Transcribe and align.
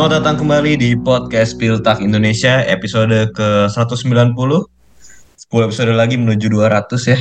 Selamat 0.00 0.16
datang 0.24 0.40
kembali 0.40 0.80
di 0.80 0.90
podcast 0.96 1.60
Piltak 1.60 2.00
Indonesia 2.00 2.64
episode 2.64 3.36
ke-190. 3.36 4.32
10 4.32 4.56
episode 5.60 5.92
lagi 5.92 6.16
menuju 6.16 6.48
200 6.48 6.88
ya. 7.04 7.20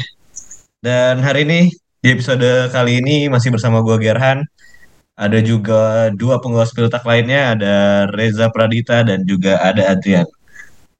Dan 0.79 1.19
hari 1.19 1.43
ini 1.43 1.75
di 1.99 2.07
episode 2.15 2.71
kali 2.71 3.03
ini 3.03 3.27
masih 3.27 3.51
bersama 3.51 3.83
gue 3.83 3.99
Gerhan. 3.99 4.47
Ada 5.19 5.43
juga 5.43 6.07
dua 6.15 6.39
penggawa 6.39 6.71
Piltak 6.71 7.03
lainnya 7.03 7.51
Ada 7.51 7.75
Reza 8.15 8.47
Pradita 8.47 9.03
dan 9.03 9.27
juga 9.27 9.59
ada 9.59 9.91
Adrian. 9.91 10.23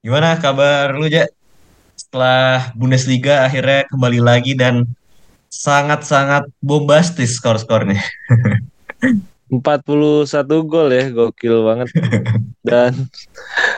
Gimana 0.04 0.36
kabar 0.36 0.91
lu 1.00 1.07
Ja? 1.07 1.32
Setelah 1.96 2.75
Bundesliga 2.75 3.47
akhirnya 3.47 3.88
kembali 3.88 4.19
lagi 4.19 4.52
dan 4.52 4.83
sangat-sangat 5.47 6.43
bombastis 6.60 7.39
skor-skornya 7.39 8.04
41 9.50 10.70
gol 10.70 10.89
ya, 10.94 11.10
gokil 11.10 11.56
banget. 11.66 11.89
Dan 12.68 13.10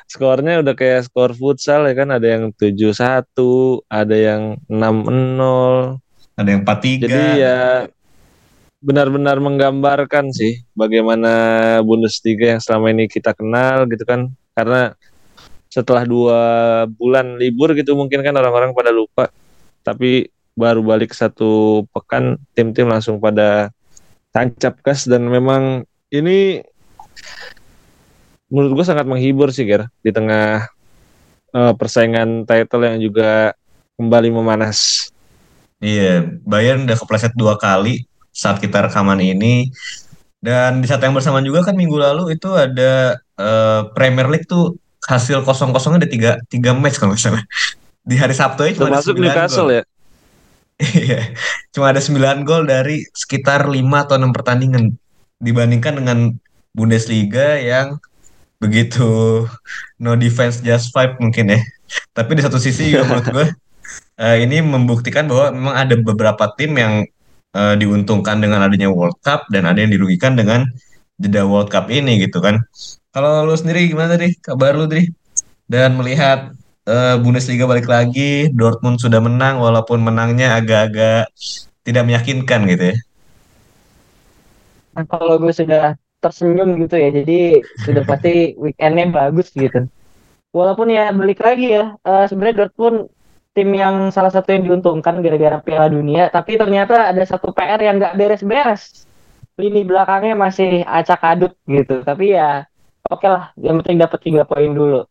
skornya 0.04 0.60
udah 0.60 0.76
kayak 0.76 1.08
skor 1.08 1.32
futsal 1.32 1.88
ya 1.88 1.96
kan, 1.96 2.12
ada 2.12 2.28
yang 2.28 2.52
7-1, 2.52 3.32
ada 3.88 4.16
yang 4.16 4.60
6-0. 4.68 5.96
Ada 6.36 6.50
yang 6.52 6.62
4-3. 6.68 7.08
Jadi 7.08 7.24
ya 7.40 7.60
benar-benar 8.82 9.38
menggambarkan 9.38 10.34
sih 10.34 10.66
bagaimana 10.74 11.30
Bundesliga 11.86 12.58
yang 12.58 12.62
selama 12.62 12.92
ini 12.92 13.08
kita 13.08 13.32
kenal 13.32 13.88
gitu 13.88 14.04
kan. 14.04 14.28
Karena 14.52 14.92
setelah 15.72 16.04
dua 16.04 16.42
bulan 17.00 17.40
libur 17.40 17.72
gitu 17.80 17.96
mungkin 17.96 18.20
kan 18.20 18.36
orang-orang 18.36 18.76
pada 18.76 18.92
lupa. 18.92 19.32
Tapi 19.88 20.28
baru 20.52 20.84
balik 20.84 21.16
satu 21.16 21.84
pekan 21.96 22.36
tim-tim 22.52 22.92
langsung 22.92 23.24
pada 23.24 23.72
tancap 24.32 24.80
gas 24.84 25.06
dan 25.08 25.28
memang 25.28 25.84
ini 26.12 26.64
menurut 28.52 28.84
gue 28.84 28.86
sangat 28.88 29.08
menghibur 29.08 29.52
sih 29.56 29.64
Ger 29.64 29.88
di 30.04 30.12
tengah 30.12 30.68
uh, 31.56 31.74
persaingan 31.76 32.44
title 32.44 32.84
yang 32.84 33.00
juga 33.00 33.56
kembali 33.96 34.30
memanas. 34.34 35.08
Iya, 35.82 36.28
Bayern 36.44 36.86
udah 36.86 36.98
kepleset 37.00 37.34
dua 37.34 37.56
kali 37.56 38.06
saat 38.30 38.60
kita 38.60 38.88
rekaman 38.88 39.20
ini. 39.24 39.72
Dan 40.42 40.82
di 40.82 40.90
saat 40.90 41.06
yang 41.06 41.14
bersamaan 41.14 41.46
juga 41.46 41.62
kan 41.62 41.78
minggu 41.78 42.02
lalu 42.02 42.34
itu 42.34 42.50
ada 42.58 43.22
uh, 43.38 43.94
Premier 43.94 44.26
League 44.26 44.50
tuh 44.50 44.74
hasil 45.06 45.46
kosong 45.46 45.70
kosongnya 45.70 46.06
ada 46.06 46.10
tiga, 46.10 46.32
tiga 46.50 46.74
match 46.74 46.98
kalau 46.98 47.14
misalnya 47.14 47.46
di 48.02 48.18
hari 48.18 48.34
Sabtu 48.34 48.66
aja 48.66 48.74
cuma 48.82 48.98
Termasuk 48.98 49.22
Newcastle 49.22 49.70
ya. 49.70 49.82
Iya. 50.82 51.38
Cuma 51.70 51.94
ada 51.94 52.02
9 52.02 52.42
gol 52.42 52.66
dari 52.66 53.06
sekitar 53.14 53.70
5 53.70 53.78
atau 53.78 54.18
6 54.18 54.34
pertandingan 54.34 54.98
dibandingkan 55.38 56.02
dengan 56.02 56.18
Bundesliga 56.74 57.60
yang 57.60 58.00
begitu 58.62 59.44
no 59.98 60.14
defense 60.14 60.62
just 60.62 60.94
five 60.94 61.18
mungkin 61.22 61.54
ya. 61.54 61.60
Tapi 62.16 62.40
di 62.40 62.42
satu 62.42 62.58
sisi 62.62 62.94
juga 62.94 63.04
menurut 63.10 63.28
gue 63.30 63.48
uh, 64.22 64.38
ini 64.38 64.62
membuktikan 64.64 65.28
bahwa 65.28 65.52
memang 65.52 65.76
ada 65.76 65.96
beberapa 65.98 66.46
tim 66.56 66.78
yang 66.78 67.04
uh, 67.58 67.76
diuntungkan 67.76 68.40
dengan 68.40 68.64
adanya 68.64 68.88
World 68.94 69.18
Cup 69.26 69.50
dan 69.50 69.68
ada 69.68 69.82
yang 69.82 69.92
dirugikan 69.92 70.38
dengan 70.38 70.70
jeda 71.20 71.44
World 71.44 71.74
Cup 71.74 71.90
ini 71.92 72.22
gitu 72.22 72.40
kan. 72.40 72.62
Kalau 73.12 73.44
lu 73.44 73.58
sendiri 73.58 73.92
gimana 73.92 74.16
tadi 74.16 74.32
kabar 74.40 74.78
lu 74.78 74.88
Dri? 74.88 75.10
Dan 75.68 76.00
melihat 76.00 76.52
uh, 76.88 77.16
Bundesliga 77.22 77.66
balik 77.70 77.86
lagi, 77.90 78.50
Dortmund 78.54 79.02
sudah 79.02 79.22
menang 79.22 79.62
walaupun 79.62 80.02
menangnya 80.02 80.58
agak-agak 80.58 81.30
tidak 81.86 82.04
meyakinkan 82.06 82.66
gitu 82.70 82.84
ya. 82.94 82.98
Nah, 84.92 85.06
kalau 85.08 85.40
gue 85.40 85.54
sudah 85.56 85.96
tersenyum 86.22 86.78
gitu 86.86 86.96
ya, 87.00 87.10
jadi 87.10 87.64
sudah 87.82 88.04
pasti 88.06 88.54
weekendnya 88.60 89.10
bagus 89.10 89.50
gitu. 89.56 89.88
Walaupun 90.52 90.92
ya 90.92 91.10
balik 91.16 91.40
lagi 91.42 91.74
ya, 91.80 91.96
uh, 92.04 92.26
sebenarnya 92.28 92.68
Dortmund 92.68 93.10
tim 93.52 93.70
yang 93.72 94.12
salah 94.16 94.32
satu 94.32 94.52
yang 94.52 94.64
diuntungkan 94.68 95.20
gara-gara 95.24 95.60
Piala 95.64 95.88
Dunia, 95.92 96.28
tapi 96.32 96.56
ternyata 96.56 97.08
ada 97.12 97.24
satu 97.24 97.52
PR 97.52 97.80
yang 97.80 98.00
nggak 98.00 98.16
beres-beres. 98.20 99.08
Lini 99.60 99.84
belakangnya 99.84 100.36
masih 100.36 100.84
acak 100.88 101.20
adut 101.24 101.54
gitu, 101.68 102.04
tapi 102.04 102.36
ya 102.36 102.64
oke 103.08 103.20
okay 103.20 103.30
lah, 103.32 103.44
yang 103.60 103.80
penting 103.84 104.00
dapat 104.00 104.20
tiga 104.24 104.44
poin 104.48 104.72
dulu. 104.72 105.04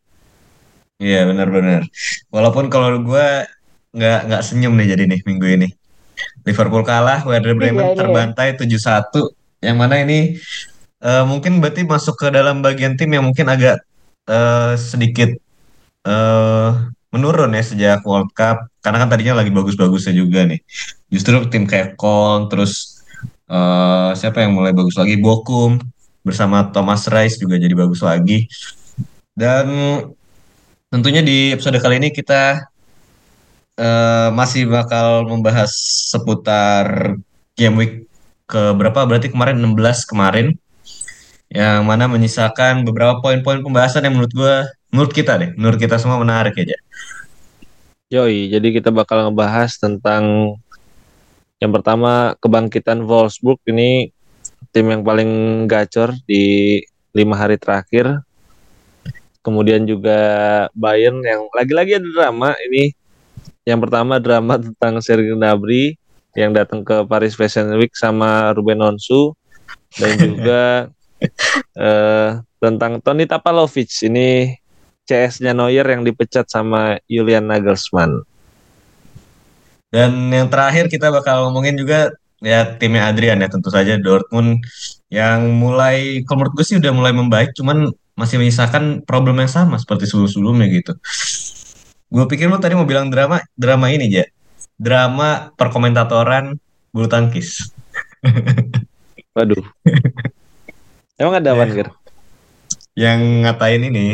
Iya 1.01 1.25
benar-benar. 1.25 1.81
Walaupun 2.29 2.69
kalau 2.69 3.01
gue 3.01 3.27
nggak 3.97 4.19
nggak 4.29 4.43
senyum 4.45 4.77
nih 4.77 4.93
jadi 4.93 5.03
nih 5.09 5.19
minggu 5.25 5.47
ini. 5.49 5.67
Liverpool 6.45 6.85
kalah, 6.85 7.25
Werder 7.25 7.57
Bremen 7.57 7.81
iya, 7.81 7.93
iya. 7.93 7.97
terbantai 7.97 8.49
tujuh 8.53 8.77
satu. 8.77 9.33
Yang 9.57 9.77
mana 9.81 9.95
ini 10.05 10.37
uh, 11.01 11.25
mungkin 11.25 11.57
berarti 11.57 11.81
masuk 11.89 12.21
ke 12.21 12.27
dalam 12.29 12.61
bagian 12.61 12.93
tim 12.93 13.09
yang 13.09 13.25
mungkin 13.25 13.49
agak 13.49 13.81
uh, 14.29 14.77
sedikit 14.77 15.33
uh, 16.05 16.77
menurun 17.09 17.57
ya 17.57 17.65
sejak 17.65 18.05
World 18.05 18.29
Cup. 18.37 18.69
Karena 18.85 19.01
kan 19.01 19.09
tadinya 19.09 19.41
lagi 19.41 19.49
bagus-bagusnya 19.49 20.13
juga 20.13 20.45
nih. 20.45 20.61
Justru 21.09 21.41
tim 21.49 21.65
kayak 21.65 21.97
Kong, 21.97 22.45
terus 22.53 23.01
uh, 23.49 24.13
siapa 24.13 24.45
yang 24.45 24.53
mulai 24.53 24.69
bagus 24.77 24.93
lagi? 24.93 25.17
Bokum 25.17 25.81
bersama 26.21 26.69
Thomas 26.69 27.09
Rice 27.09 27.41
juga 27.41 27.57
jadi 27.57 27.73
bagus 27.73 28.05
lagi. 28.05 28.45
Dan 29.33 29.65
Tentunya 30.91 31.23
di 31.23 31.55
episode 31.55 31.79
kali 31.79 32.03
ini 32.03 32.11
kita 32.11 32.67
uh, 33.79 34.27
masih 34.35 34.67
bakal 34.67 35.23
membahas 35.23 35.71
seputar 36.11 37.15
game 37.55 37.75
week 37.79 37.93
ke 38.43 38.75
berapa 38.75 39.07
berarti 39.07 39.31
kemarin 39.31 39.55
16 39.55 40.11
kemarin. 40.11 40.51
Yang 41.47 41.79
mana 41.87 42.11
menyisakan 42.11 42.83
beberapa 42.83 43.23
poin-poin 43.23 43.63
pembahasan 43.63 44.03
yang 44.03 44.19
menurut 44.19 44.35
gue 44.35 44.55
menurut 44.91 45.11
kita 45.15 45.39
deh. 45.39 45.55
Menurut 45.55 45.79
kita 45.79 45.95
semua 45.95 46.19
menarik 46.19 46.59
ya 46.59 46.75
Yoi, 48.11 48.51
jadi 48.51 48.67
kita 48.75 48.91
bakal 48.91 49.31
ngebahas 49.31 49.71
tentang 49.79 50.59
yang 51.63 51.71
pertama 51.71 52.35
kebangkitan 52.43 53.07
Wolfsburg. 53.07 53.63
Ini 53.63 54.11
tim 54.75 54.91
yang 54.91 55.07
paling 55.07 55.63
gacor 55.71 56.11
di 56.27 56.83
lima 57.15 57.39
hari 57.39 57.55
terakhir 57.55 58.27
kemudian 59.41 59.85
juga 59.85 60.19
Bayern 60.73 61.21
yang 61.21 61.49
lagi-lagi 61.53 61.97
ada 62.01 62.07
drama 62.07 62.53
ini. 62.69 62.93
Yang 63.61 63.79
pertama 63.89 64.17
drama 64.17 64.57
tentang 64.57 64.97
Sergei 65.05 65.37
Gnabry 65.37 65.97
yang 66.33 66.55
datang 66.55 66.81
ke 66.81 67.05
Paris 67.05 67.37
Fashion 67.37 67.69
Week 67.77 67.93
sama 67.93 68.53
Ruben 68.57 68.81
Onsu. 68.81 69.37
Dan 69.97 70.11
juga 70.23 70.89
uh, 71.77 72.29
tentang 72.57 73.01
Tony 73.03 73.29
Tapalovic 73.29 73.91
ini 74.07 74.57
CS-nya 75.05 75.51
Neuer 75.51 75.83
yang 75.83 76.05
dipecat 76.05 76.47
sama 76.47 76.97
Julian 77.05 77.49
Nagelsmann. 77.49 78.23
Dan 79.91 80.31
yang 80.31 80.47
terakhir 80.47 80.87
kita 80.87 81.11
bakal 81.11 81.51
ngomongin 81.51 81.75
juga 81.75 82.15
ya 82.39 82.63
timnya 82.79 83.11
Adrian 83.11 83.43
ya. 83.43 83.51
Tentu 83.51 83.67
saja 83.67 83.99
Dortmund 83.99 84.63
yang 85.11 85.51
mulai 85.59 86.23
kalau 86.23 86.47
menurut 86.47 86.53
gue 86.55 86.65
sih 86.65 86.77
udah 86.79 86.91
mulai 86.95 87.11
membaik. 87.11 87.51
Cuman 87.51 87.91
masih 88.21 88.37
menyisakan 88.37 89.01
problem 89.01 89.41
yang 89.41 89.49
sama 89.49 89.81
seperti 89.81 90.05
sebelum-sebelumnya 90.05 90.69
gitu. 90.69 90.93
Gue 92.13 92.29
pikir 92.29 92.45
lo 92.45 92.61
tadi 92.61 92.77
mau 92.77 92.85
bilang 92.85 93.09
drama, 93.09 93.41
drama 93.57 93.89
ini 93.89 94.05
ya, 94.13 94.25
drama 94.77 95.49
perkomentatoran 95.57 96.53
bulu 96.93 97.09
tangkis. 97.09 97.73
Waduh. 99.35 99.65
Emang 101.17 101.41
ada 101.41 101.57
apa 101.57 101.65
ya. 101.65 101.89
Yang 102.93 103.19
ngatain 103.41 103.83
ini 103.89 104.05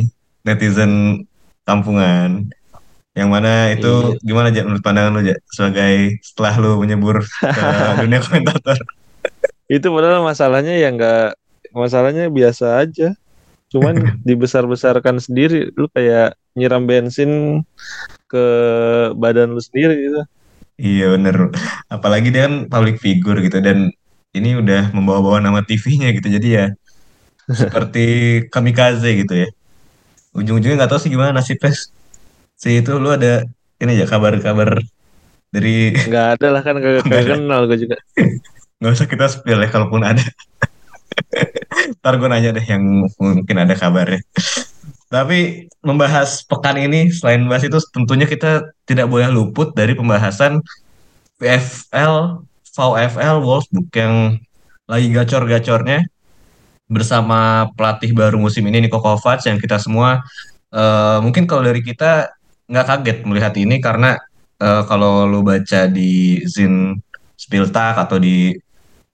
netizen 0.48 1.24
kampungan. 1.68 2.48
Yang 3.12 3.30
mana 3.34 3.74
itu 3.74 3.94
iya. 4.16 4.22
gimana 4.22 4.48
aja 4.54 4.62
menurut 4.62 4.84
pandangan 4.86 5.12
lo 5.18 5.20
aja 5.26 5.36
sebagai 5.50 6.22
setelah 6.22 6.54
lo 6.62 6.72
menyebur 6.80 7.26
ke 7.26 7.66
dunia 8.06 8.22
komentator? 8.22 8.78
itu 9.68 9.88
padahal 9.92 10.24
masalahnya 10.24 10.80
ya 10.80 10.90
nggak 10.96 11.36
masalahnya 11.76 12.32
biasa 12.32 12.88
aja 12.88 13.12
cuman 13.72 13.96
dibesar-besarkan 14.28 15.20
sendiri 15.20 15.72
lu 15.76 15.88
kayak 15.92 16.36
nyiram 16.56 16.88
bensin 16.88 17.62
ke 18.28 18.46
badan 19.16 19.54
lu 19.56 19.62
sendiri 19.62 19.96
gitu. 19.96 20.22
Iya 20.78 21.18
bener. 21.18 21.50
Apalagi 21.90 22.30
dia 22.30 22.46
kan 22.46 22.70
public 22.70 23.02
figure 23.02 23.42
gitu 23.42 23.58
dan 23.60 23.90
ini 24.36 24.60
udah 24.62 24.94
membawa-bawa 24.94 25.42
nama 25.42 25.60
TV-nya 25.66 26.14
gitu. 26.14 26.30
Jadi 26.30 26.48
ya 26.54 26.66
seperti 27.50 28.06
kamikaze 28.54 29.10
gitu 29.26 29.34
ya. 29.34 29.50
Ujung-ujungnya 30.38 30.86
nggak 30.86 30.92
tahu 30.92 31.02
sih 31.02 31.12
gimana 31.12 31.34
nasibnya. 31.34 31.74
Si 32.58 32.70
itu 32.78 32.92
lu 32.98 33.10
ada 33.10 33.46
ini 33.82 33.94
ya 33.98 34.06
kabar-kabar 34.06 34.82
dari 35.50 35.96
nggak 35.96 36.28
ada 36.38 36.48
lah 36.54 36.62
kan 36.62 36.76
gak, 36.78 37.06
kenal 37.34 37.66
gue 37.66 37.78
juga. 37.88 37.98
Nggak 38.78 38.94
usah 38.94 39.08
kita 39.10 39.26
spill 39.32 39.62
ya 39.64 39.70
kalaupun 39.74 40.06
ada 40.06 40.22
Ntar 42.02 42.14
gue 42.20 42.30
nanya 42.30 42.50
deh 42.56 42.66
yang 42.66 43.08
mungkin 43.20 43.58
ada 43.58 43.74
kabarnya. 43.74 44.22
Tapi 45.08 45.72
membahas 45.80 46.44
pekan 46.44 46.76
ini 46.76 47.08
selain 47.14 47.48
bahas 47.48 47.64
itu 47.64 47.80
tentunya 47.96 48.28
kita 48.28 48.68
tidak 48.84 49.08
boleh 49.08 49.32
luput 49.32 49.72
dari 49.72 49.96
pembahasan 49.96 50.60
PFL, 51.40 52.44
VFL 52.76 53.38
Wolfsburg 53.40 53.88
yang 53.96 54.36
lagi 54.88 55.08
gacor-gacornya 55.12 56.08
bersama 56.88 57.68
pelatih 57.76 58.16
baru 58.16 58.40
musim 58.40 58.64
ini 58.68 58.88
Niko 58.88 59.04
Kovac 59.04 59.44
yang 59.44 59.60
kita 59.60 59.76
semua 59.76 60.24
uh, 60.72 61.20
mungkin 61.20 61.44
kalau 61.44 61.68
dari 61.68 61.84
kita 61.84 62.32
nggak 62.68 62.88
kaget 62.88 63.18
melihat 63.28 63.54
ini 63.60 63.84
karena 63.84 64.16
uh, 64.64 64.88
kalau 64.88 65.28
lu 65.28 65.44
baca 65.44 65.88
di 65.92 66.44
Zin 66.48 66.96
Spiltak 67.36 68.00
atau 68.00 68.18
di 68.18 68.56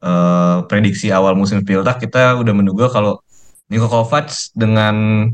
uh, 0.04 0.68
prediksi 0.68 1.10
awal 1.10 1.34
musim 1.40 1.64
Spiltak 1.64 2.04
kita 2.04 2.36
udah 2.36 2.54
menduga 2.54 2.92
kalau 2.92 3.24
Niko 3.72 3.88
Kovac 3.88 4.30
dengan 4.54 5.28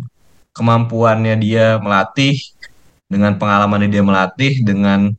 kemampuannya 0.54 1.36
dia 1.42 1.82
melatih 1.82 2.38
dengan 3.10 3.36
pengalaman 3.42 3.90
dia 3.90 4.06
melatih 4.06 4.62
dengan 4.62 5.12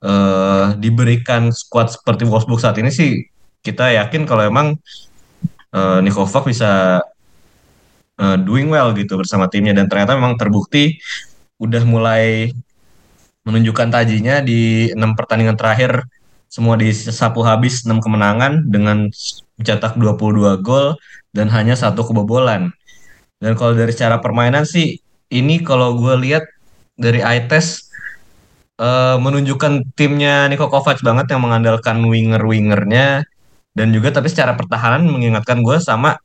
uh, 0.00 0.72
diberikan 0.80 1.52
squad 1.52 1.92
seperti 1.92 2.24
Wolfsburg 2.24 2.64
saat 2.64 2.80
ini 2.80 2.88
sih 2.88 3.28
kita 3.60 3.92
yakin 3.92 4.24
kalau 4.24 4.48
emang 4.48 4.80
uh, 5.74 6.00
Nikovac 6.00 6.48
bisa 6.48 7.02
uh, 8.18 8.36
doing 8.40 8.68
well 8.72 8.92
gitu 8.96 9.18
bersama 9.18 9.50
timnya. 9.50 9.74
Dan 9.76 9.86
ternyata 9.90 10.16
memang 10.16 10.40
terbukti 10.40 10.98
udah 11.58 11.82
mulai 11.84 12.54
menunjukkan 13.42 13.88
tajinya 13.88 14.44
di 14.44 14.92
enam 14.92 15.16
pertandingan 15.16 15.56
terakhir 15.56 16.04
semua 16.48 16.80
disapu 16.80 17.44
habis 17.44 17.84
enam 17.84 18.00
kemenangan 18.00 18.64
dengan 18.68 19.12
mencetak 19.60 19.94
22 20.00 20.64
gol 20.64 20.96
dan 21.36 21.52
hanya 21.52 21.76
satu 21.76 22.08
kebobolan. 22.08 22.72
Dan 23.38 23.54
kalau 23.54 23.76
dari 23.76 23.92
secara 23.94 24.18
permainan 24.18 24.64
sih 24.64 24.98
ini 25.28 25.60
kalau 25.62 25.94
gue 26.00 26.14
lihat 26.24 26.44
dari 26.98 27.22
eye 27.22 27.46
test 27.46 27.92
uh, 28.80 29.20
menunjukkan 29.20 29.94
timnya 29.94 30.48
Niko 30.50 30.66
Kovac 30.72 30.98
banget 31.04 31.30
yang 31.30 31.44
mengandalkan 31.44 32.02
winger-wingernya 32.02 33.22
dan 33.76 33.86
juga 33.94 34.10
tapi 34.10 34.26
secara 34.32 34.58
pertahanan 34.58 35.06
mengingatkan 35.06 35.62
gue 35.62 35.78
sama 35.78 36.18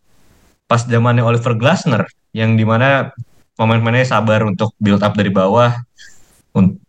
pas 0.65 0.81
zamannya 0.81 1.21
Oliver 1.21 1.53
Glasner 1.53 2.09
yang 2.33 2.57
di 2.57 2.65
mana 2.65 3.13
pemain-pemainnya 3.53 4.09
sabar 4.09 4.41
untuk 4.41 4.73
build 4.81 5.05
up 5.05 5.13
dari 5.13 5.29
bawah 5.29 5.77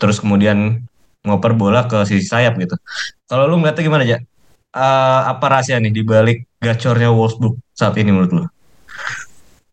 terus 0.00 0.20
kemudian 0.20 0.84
ngoper 1.24 1.52
bola 1.56 1.88
ke 1.88 2.04
sisi 2.04 2.28
sayap 2.28 2.54
gitu. 2.60 2.76
Kalau 3.26 3.48
lu 3.48 3.58
ngeliatnya 3.58 3.82
gimana 3.82 4.04
aja? 4.04 4.18
Uh, 4.74 5.20
apa 5.30 5.44
rahasia 5.48 5.78
nih 5.78 5.94
dibalik 5.94 6.44
gacornya 6.60 7.08
Wolfsburg 7.08 7.56
saat 7.72 7.96
ini 7.96 8.12
menurut 8.12 8.32
lu? 8.32 8.44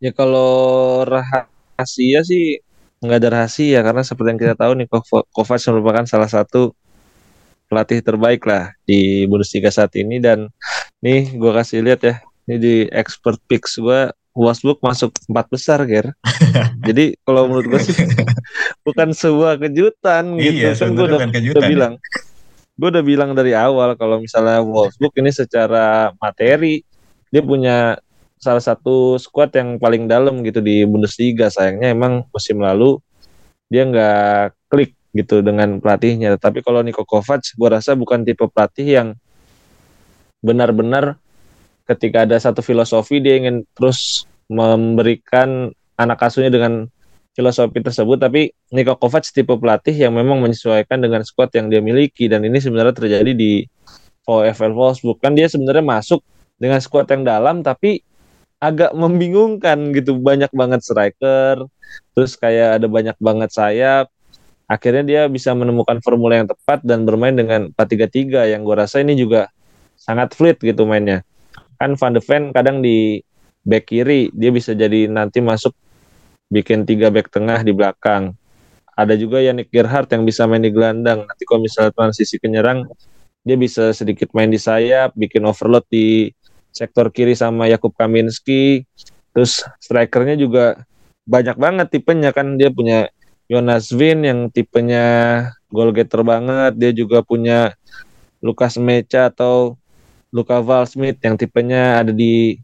Ya 0.01 0.15
kalau 0.15 1.03
rahasia 1.05 2.25
sih 2.25 2.63
nggak 3.01 3.17
ada 3.17 3.29
rahasia 3.41 3.81
karena 3.81 4.01
seperti 4.05 4.27
yang 4.29 4.41
kita 4.41 4.55
tahu 4.55 4.71
nih 4.77 4.87
Kovac 5.33 5.61
merupakan 5.73 6.05
salah 6.05 6.29
satu 6.29 6.77
pelatih 7.65 8.03
terbaik 8.05 8.45
lah 8.45 8.75
di 8.85 9.25
Bundesliga 9.25 9.73
saat 9.73 9.95
ini 9.97 10.21
dan 10.21 10.51
nih 11.01 11.33
gue 11.33 11.51
kasih 11.55 11.81
lihat 11.81 12.01
ya 12.05 12.15
ini 12.45 12.55
di 12.61 12.75
expert 12.93 13.41
picks 13.49 13.81
gue 13.81 14.11
Wolfsburg 14.31 14.79
masuk 14.79 15.11
empat 15.27 15.45
besar, 15.51 15.79
Ger. 15.83 16.15
Jadi 16.87 17.19
kalau 17.27 17.51
menurut 17.51 17.67
gue 17.75 17.81
sih 17.83 17.95
bukan 18.87 19.11
sebuah 19.11 19.59
kejutan 19.59 20.39
gitu. 20.39 20.71
Iya, 20.71 20.71
kan 20.75 20.95
gue 20.95 21.05
udah, 21.05 21.19
kejutan, 21.29 21.59
udah 21.59 21.63
bilang, 21.67 21.93
gue 22.79 22.87
udah 22.87 23.03
bilang 23.03 23.31
dari 23.35 23.51
awal 23.51 23.93
kalau 23.99 24.23
misalnya 24.23 24.63
Wolfsburg 24.63 25.13
ini 25.19 25.31
secara 25.35 26.15
materi 26.17 26.81
dia 27.31 27.43
punya 27.43 27.99
salah 28.41 28.63
satu 28.63 29.21
squad 29.21 29.53
yang 29.53 29.77
paling 29.77 30.09
dalam 30.09 30.41
gitu 30.41 30.59
di 30.59 30.83
Bundesliga. 30.89 31.53
Sayangnya 31.53 31.93
emang 31.93 32.25
musim 32.33 32.57
lalu 32.57 32.97
dia 33.69 33.85
nggak 33.85 34.57
klik 34.67 34.97
gitu 35.13 35.45
dengan 35.45 35.77
pelatihnya. 35.77 36.35
Tapi 36.41 36.65
kalau 36.65 36.81
Niko 36.81 37.05
Kovac, 37.05 37.45
gue 37.45 37.69
rasa 37.69 37.93
bukan 37.93 38.25
tipe 38.25 38.43
pelatih 38.49 38.87
yang 38.87 39.07
benar-benar 40.41 41.20
ketika 41.95 42.23
ada 42.23 42.37
satu 42.39 42.63
filosofi 42.63 43.19
dia 43.19 43.35
ingin 43.37 43.67
terus 43.75 44.25
memberikan 44.51 45.71
anak 45.95 46.19
asuhnya 46.23 46.51
dengan 46.51 46.87
filosofi 47.31 47.79
tersebut. 47.79 48.19
Tapi 48.19 48.51
Niko 48.75 48.99
Kovac 48.99 49.23
tipe 49.31 49.55
pelatih 49.55 49.95
yang 49.95 50.15
memang 50.15 50.43
menyesuaikan 50.43 50.99
dengan 50.99 51.23
skuad 51.23 51.51
yang 51.55 51.71
dia 51.71 51.79
miliki. 51.79 52.27
Dan 52.27 52.43
ini 52.43 52.59
sebenarnya 52.59 52.95
terjadi 52.95 53.31
di 53.31 53.63
VfL 54.27 54.75
Wolfsburg. 54.75 55.19
Kan 55.23 55.35
dia 55.35 55.47
sebenarnya 55.47 55.83
masuk 55.83 56.21
dengan 56.59 56.77
skuad 56.83 57.09
yang 57.09 57.23
dalam 57.23 57.63
tapi 57.63 58.03
agak 58.61 58.91
membingungkan 58.93 59.95
gitu. 59.95 60.19
Banyak 60.19 60.51
banget 60.51 60.83
striker 60.83 61.65
terus 62.15 62.35
kayak 62.39 62.81
ada 62.81 62.87
banyak 62.87 63.17
banget 63.19 63.49
sayap. 63.51 64.07
Akhirnya 64.71 65.03
dia 65.03 65.21
bisa 65.27 65.51
menemukan 65.51 65.99
formula 65.99 66.39
yang 66.39 66.47
tepat 66.47 66.79
dan 66.87 67.03
bermain 67.03 67.35
dengan 67.35 67.75
4-3-3 67.75 68.55
yang 68.55 68.63
gue 68.63 68.75
rasa 68.79 69.03
ini 69.03 69.19
juga 69.19 69.51
sangat 69.99 70.31
fluid 70.31 70.63
gitu 70.63 70.87
mainnya 70.87 71.27
kan 71.81 71.97
Van 71.97 72.13
de 72.13 72.21
Ven 72.21 72.53
kadang 72.53 72.85
di 72.85 73.17
back 73.65 73.89
kiri 73.89 74.29
dia 74.37 74.53
bisa 74.53 74.77
jadi 74.77 75.09
nanti 75.09 75.41
masuk 75.41 75.73
bikin 76.53 76.85
tiga 76.85 77.09
back 77.09 77.33
tengah 77.33 77.65
di 77.65 77.73
belakang. 77.73 78.37
Ada 78.93 79.17
juga 79.17 79.39
Yannick 79.41 79.71
Gerhardt 79.73 80.11
yang 80.13 80.27
bisa 80.27 80.45
main 80.45 80.61
di 80.61 80.69
gelandang. 80.69 81.25
Nanti 81.25 81.47
kalau 81.47 81.63
misalnya 81.63 81.95
transisi 81.95 82.37
ke 82.37 82.45
nyerang, 82.45 82.85
dia 83.41 83.55
bisa 83.55 83.95
sedikit 83.95 84.29
main 84.35 84.51
di 84.51 84.59
sayap, 84.59 85.15
bikin 85.15 85.41
overload 85.47 85.87
di 85.87 86.29
sektor 86.69 87.09
kiri 87.09 87.33
sama 87.33 87.71
Yakub 87.71 87.95
Kaminski. 87.95 88.83
Terus 89.31 89.63
strikernya 89.79 90.35
juga 90.35 90.83
banyak 91.25 91.55
banget 91.55 91.87
tipenya 91.87 92.35
kan 92.35 92.59
dia 92.59 92.67
punya 92.67 93.07
Jonas 93.47 93.89
Win 93.95 94.27
yang 94.27 94.39
tipenya 94.51 95.07
goal 95.71 95.95
getter 95.95 96.21
banget. 96.21 96.75
Dia 96.75 96.91
juga 96.91 97.23
punya 97.23 97.73
Lukas 98.43 98.75
Mecha 98.75 99.31
atau 99.31 99.80
Luka 100.31 100.63
Valsmith 100.63 101.19
yang 101.21 101.35
tipenya 101.35 102.01
ada 102.03 102.15
di 102.15 102.55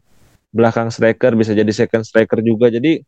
belakang 0.50 0.88
striker 0.88 1.36
bisa 1.36 1.52
jadi 1.52 1.68
second 1.68 2.02
striker 2.02 2.40
juga. 2.40 2.72
Jadi 2.72 3.04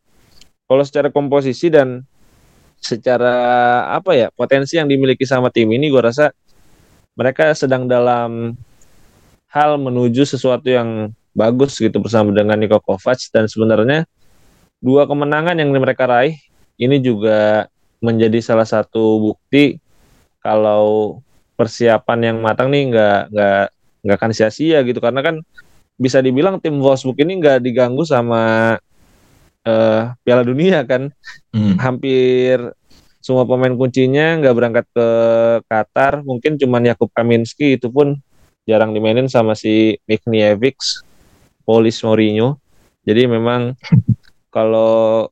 kalau 0.69 0.85
secara 0.85 1.09
komposisi 1.09 1.73
dan 1.73 2.05
secara 2.81 3.37
apa 3.93 4.17
ya 4.17 4.29
potensi 4.33 4.81
yang 4.81 4.89
dimiliki 4.89 5.29
sama 5.29 5.53
tim 5.53 5.69
ini 5.69 5.93
gue 5.93 6.01
rasa 6.01 6.33
mereka 7.13 7.53
sedang 7.53 7.85
dalam 7.85 8.57
hal 9.53 9.77
menuju 9.77 10.25
sesuatu 10.25 10.65
yang 10.71 11.13
bagus 11.37 11.77
gitu 11.77 12.01
bersama 12.01 12.33
dengan 12.33 12.57
Niko 12.57 12.81
Kovac 12.81 13.21
dan 13.35 13.45
sebenarnya 13.51 14.09
dua 14.81 15.05
kemenangan 15.05 15.61
yang 15.61 15.69
mereka 15.77 16.09
raih 16.09 16.41
ini 16.81 16.97
juga 17.05 17.69
menjadi 18.01 18.41
salah 18.41 18.65
satu 18.65 19.21
bukti 19.21 19.77
kalau 20.41 21.21
persiapan 21.61 22.33
yang 22.33 22.37
matang 22.41 22.73
nih 22.73 22.89
nggak 22.89 23.21
nggak 23.29 23.65
nggak 24.05 24.17
akan 24.17 24.33
sia-sia 24.33 24.81
gitu. 24.85 24.99
Karena 24.99 25.21
kan 25.21 25.41
bisa 26.01 26.25
dibilang 26.25 26.57
tim 26.59 26.81
Wolfsburg 26.81 27.21
ini 27.21 27.41
nggak 27.41 27.61
diganggu 27.61 28.03
sama 28.09 28.75
uh, 29.65 30.03
Piala 30.25 30.43
Dunia 30.45 30.85
kan. 30.89 31.13
Hmm. 31.51 31.75
hampir 31.83 32.63
semua 33.21 33.45
pemain 33.45 33.75
kuncinya 33.77 34.41
nggak 34.41 34.55
berangkat 34.57 34.87
ke 34.97 35.09
Qatar. 35.69 36.25
Mungkin 36.25 36.57
cuma 36.57 36.81
Yakub 36.81 37.13
Kaminski 37.13 37.77
itu 37.77 37.93
pun 37.93 38.17
jarang 38.65 38.97
dimainin 38.97 39.29
sama 39.29 39.53
si 39.53 40.01
Mikniewicz 40.09 41.05
Polis 41.69 42.01
Mourinho. 42.01 42.57
Jadi 43.05 43.29
memang 43.29 43.77
kalau 44.55 45.29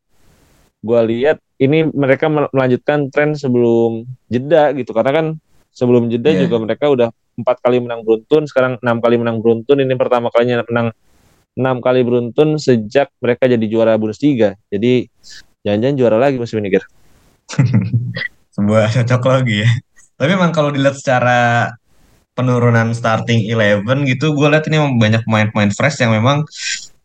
gue 0.79 1.01
lihat 1.11 1.43
ini 1.59 1.91
mereka 1.91 2.31
melanjutkan 2.31 3.11
tren 3.11 3.35
sebelum 3.35 4.05
jeda 4.29 4.77
gitu. 4.77 4.93
Karena 4.93 5.13
kan 5.13 5.27
sebelum 5.73 6.13
jeda 6.13 6.35
yeah. 6.35 6.41
juga 6.45 6.57
mereka 6.61 6.93
udah 6.93 7.09
empat 7.39 7.63
kali 7.63 7.79
menang 7.79 8.03
beruntun, 8.03 8.45
sekarang 8.51 8.83
enam 8.83 8.99
kali 8.99 9.17
menang 9.17 9.39
beruntun. 9.39 9.79
Ini 9.79 9.95
pertama 9.95 10.29
kalinya 10.35 10.67
menang 10.67 10.91
enam 11.59 11.77
kali 11.83 12.03
beruntun 12.03 12.59
sejak 12.59 13.11
mereka 13.23 13.47
jadi 13.47 13.65
juara 13.71 13.95
Bundesliga. 13.95 14.59
Jadi 14.71 15.07
jangan-jangan 15.63 15.97
juara 15.97 16.17
lagi 16.19 16.37
musim 16.39 16.59
ini. 16.63 16.75
Sebuah 18.55 18.91
cocok 18.91 19.23
lagi 19.27 19.63
ya. 19.63 19.71
Tapi 20.19 20.35
memang 20.35 20.51
kalau 20.51 20.75
dilihat 20.75 20.99
secara 20.99 21.71
penurunan 22.35 22.95
starting 22.95 23.51
eleven 23.51 24.07
gitu, 24.07 24.35
gue 24.35 24.47
lihat 24.51 24.67
ini 24.71 24.79
banyak 24.99 25.23
pemain-pemain 25.27 25.71
fresh 25.75 26.03
yang 26.03 26.15
memang 26.15 26.47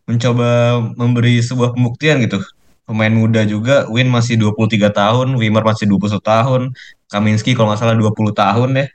mencoba 0.06 0.82
memberi 0.98 1.42
sebuah 1.42 1.74
pembuktian 1.74 2.22
gitu. 2.22 2.42
Pemain 2.84 3.14
muda 3.14 3.48
juga, 3.48 3.88
Win 3.88 4.12
masih 4.12 4.36
23 4.36 4.92
tahun, 4.92 5.40
Wimmer 5.40 5.64
masih 5.64 5.88
21 5.88 6.20
tahun, 6.20 6.62
Kaminski 7.08 7.56
kalau 7.56 7.72
nggak 7.72 7.80
salah 7.80 7.96
20 7.96 8.36
tahun 8.36 8.70
ya. 8.76 8.86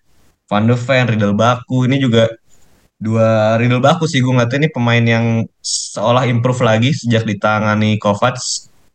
Van 0.49 0.65
de 0.65 0.75
Ven, 0.75 1.05
Riddle 1.07 1.37
Baku. 1.37 1.85
Ini 1.85 2.01
juga 2.01 2.29
dua 2.99 3.55
Riddle 3.61 3.85
Baku 3.85 4.09
sih 4.09 4.25
gue 4.25 4.33
ngeliatnya. 4.33 4.67
Ini 4.67 4.71
pemain 4.73 5.05
yang 5.05 5.45
seolah 5.63 6.25
improve 6.27 6.65
lagi 6.65 6.91
sejak 6.97 7.29
ditangani 7.29 8.01
Kovac 8.01 8.41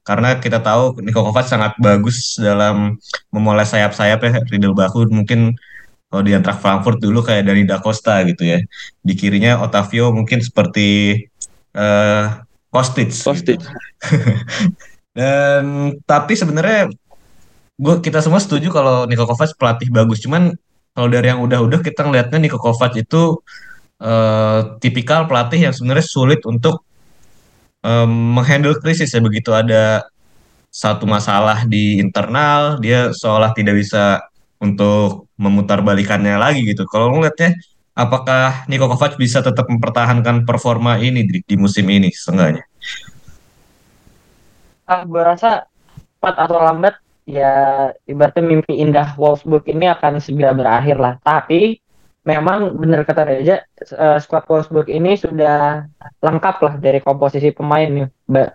karena 0.04 0.36
kita 0.36 0.60
tahu 0.60 1.00
Niko 1.00 1.24
Kovac 1.24 1.48
sangat 1.48 1.80
bagus 1.80 2.36
dalam 2.36 3.00
memulai 3.32 3.64
sayap-sayap 3.64 4.20
ya 4.20 4.32
Riddle 4.52 4.76
Baku. 4.76 5.08
Mungkin 5.08 5.56
kalau 6.12 6.22
di 6.22 6.36
Eintracht 6.36 6.62
Frankfurt 6.62 7.00
dulu 7.00 7.24
kayak 7.24 7.48
dari 7.48 7.64
Da 7.64 7.80
Costa 7.80 8.20
gitu 8.28 8.44
ya. 8.44 8.60
Di 9.00 9.14
kirinya 9.16 9.64
Otavio 9.64 10.12
mungkin 10.12 10.44
seperti 10.44 11.18
uh, 11.74 12.44
Kostic. 12.70 13.16
Kostic. 13.16 13.58
Gitu. 13.58 13.68
dan 15.18 15.94
tapi 16.04 16.34
sebenarnya 16.36 16.90
gue 17.80 17.96
kita 18.04 18.20
semua 18.20 18.44
setuju 18.44 18.70
kalau 18.70 19.08
Niko 19.08 19.24
Kovac 19.24 19.56
pelatih 19.56 19.88
bagus. 19.88 20.20
Cuman 20.20 20.52
kalau 20.94 21.10
dari 21.10 21.28
yang 21.34 21.42
udah-udah 21.42 21.82
kita 21.82 22.06
ngelihatnya 22.06 22.38
Niko 22.38 22.62
Kovac 22.62 22.94
itu 22.94 23.42
uh, 23.98 24.78
tipikal 24.78 25.26
pelatih 25.26 25.70
yang 25.70 25.74
sebenarnya 25.74 26.06
sulit 26.06 26.46
untuk 26.46 26.86
um, 27.82 28.38
menghandle 28.38 28.78
krisis 28.78 29.10
ya 29.10 29.22
begitu 29.22 29.50
ada 29.50 30.06
satu 30.74 31.06
masalah 31.06 31.66
di 31.70 32.02
internal 32.02 32.82
dia 32.82 33.14
seolah 33.14 33.54
tidak 33.54 33.78
bisa 33.78 34.26
untuk 34.64 35.28
memutarbalikannya 35.36 36.40
lagi 36.40 36.64
gitu. 36.64 36.88
Kalau 36.88 37.12
ngeliatnya 37.12 37.60
apakah 37.94 38.64
Niko 38.72 38.88
Kovac 38.88 39.20
bisa 39.20 39.44
tetap 39.44 39.68
mempertahankan 39.68 40.48
performa 40.48 40.98
ini 40.98 41.28
di, 41.28 41.44
di 41.44 41.56
musim 41.60 41.86
ini 41.92 42.10
seenggaknya? 42.10 42.64
Ah, 44.88 45.04
gue 45.04 45.20
rasa 45.20 45.68
cepat 46.24 46.36
atau 46.48 46.58
lambat 46.64 47.03
ya 47.24 47.54
ibaratnya 48.08 48.44
mimpi 48.44 48.80
indah 48.80 49.16
Wolfsburg 49.16 49.64
ini 49.72 49.88
akan 49.90 50.20
segera 50.20 50.52
berakhir 50.52 50.98
lah. 51.00 51.18
Tapi 51.24 51.80
memang 52.24 52.80
benar 52.80 53.04
kata 53.04 53.28
Reja, 53.28 53.68
uh, 54.00 54.16
squad 54.20 54.48
Wolfsburg 54.48 54.88
ini 54.88 55.20
sudah 55.20 55.84
lengkap 56.24 56.56
lah 56.64 56.74
dari 56.80 57.04
komposisi 57.04 57.52
pemain 57.52 57.88
nih. 57.88 58.08
Ba 58.28 58.48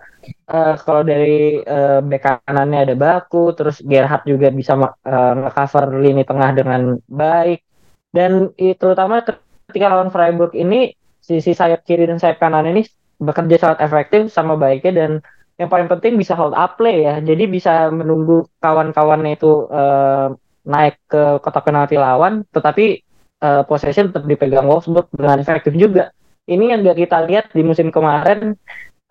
uh, 0.49 0.75
kalau 0.81 1.05
dari 1.05 1.61
uh, 1.61 2.01
bek 2.01 2.45
kanannya 2.45 2.89
ada 2.89 2.95
Baku, 2.97 3.53
terus 3.53 3.81
Gerhard 3.85 4.25
juga 4.25 4.49
bisa 4.49 4.73
uh, 4.77 5.33
nge-cover 5.45 6.01
lini 6.01 6.25
tengah 6.25 6.49
dengan 6.57 6.97
baik. 7.05 7.61
Dan 8.09 8.49
terutama 8.57 9.21
ketika 9.21 9.85
lawan 9.85 10.09
Freiburg 10.09 10.57
ini 10.57 10.97
sisi 11.21 11.53
sayap 11.53 11.85
kiri 11.85 12.09
dan 12.09 12.17
sayap 12.17 12.41
kanan 12.41 12.65
ini 12.65 12.81
bekerja 13.21 13.61
sangat 13.61 13.79
efektif 13.85 14.33
sama 14.33 14.57
baiknya 14.57 14.91
dan 14.97 15.11
yang 15.59 15.67
paling 15.67 15.91
penting 15.91 16.15
bisa 16.15 16.39
hold 16.39 16.55
up 16.55 16.79
play 16.79 17.03
ya. 17.03 17.19
Jadi 17.19 17.43
bisa 17.51 17.91
menunggu 17.91 18.47
kawan-kawannya 18.63 19.35
itu 19.35 19.67
uh, 19.67 20.31
naik 20.63 20.95
ke 21.11 21.43
kotak 21.43 21.67
penalti 21.67 21.99
lawan, 21.99 22.47
tetapi 22.55 23.03
uh, 23.43 23.67
possession 23.67 24.07
tetap 24.07 24.23
dipegang 24.23 24.63
Wolfsburg 24.63 25.11
dengan 25.11 25.43
efektif 25.43 25.75
juga. 25.75 26.15
Ini 26.47 26.73
yang 26.73 26.79
gak 26.87 26.97
kita 27.03 27.27
lihat 27.27 27.45
di 27.51 27.61
musim 27.61 27.91
kemarin, 27.91 28.55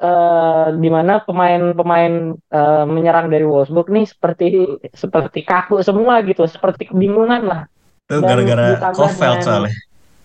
uh, 0.00 0.72
di 0.72 0.88
mana 0.88 1.20
pemain-pemain 1.20 2.32
uh, 2.48 2.84
menyerang 2.88 3.28
dari 3.28 3.44
Wolfsburg 3.44 3.92
nih 3.92 4.08
seperti 4.08 4.46
seperti 4.96 5.44
kaku 5.44 5.84
semua 5.84 6.24
gitu, 6.24 6.48
seperti 6.48 6.88
kebingungan 6.88 7.44
lah. 7.44 7.60
Itu 8.08 8.24
gara-gara 8.24 8.88
Kofeld 8.96 9.44
soalnya. 9.44 9.76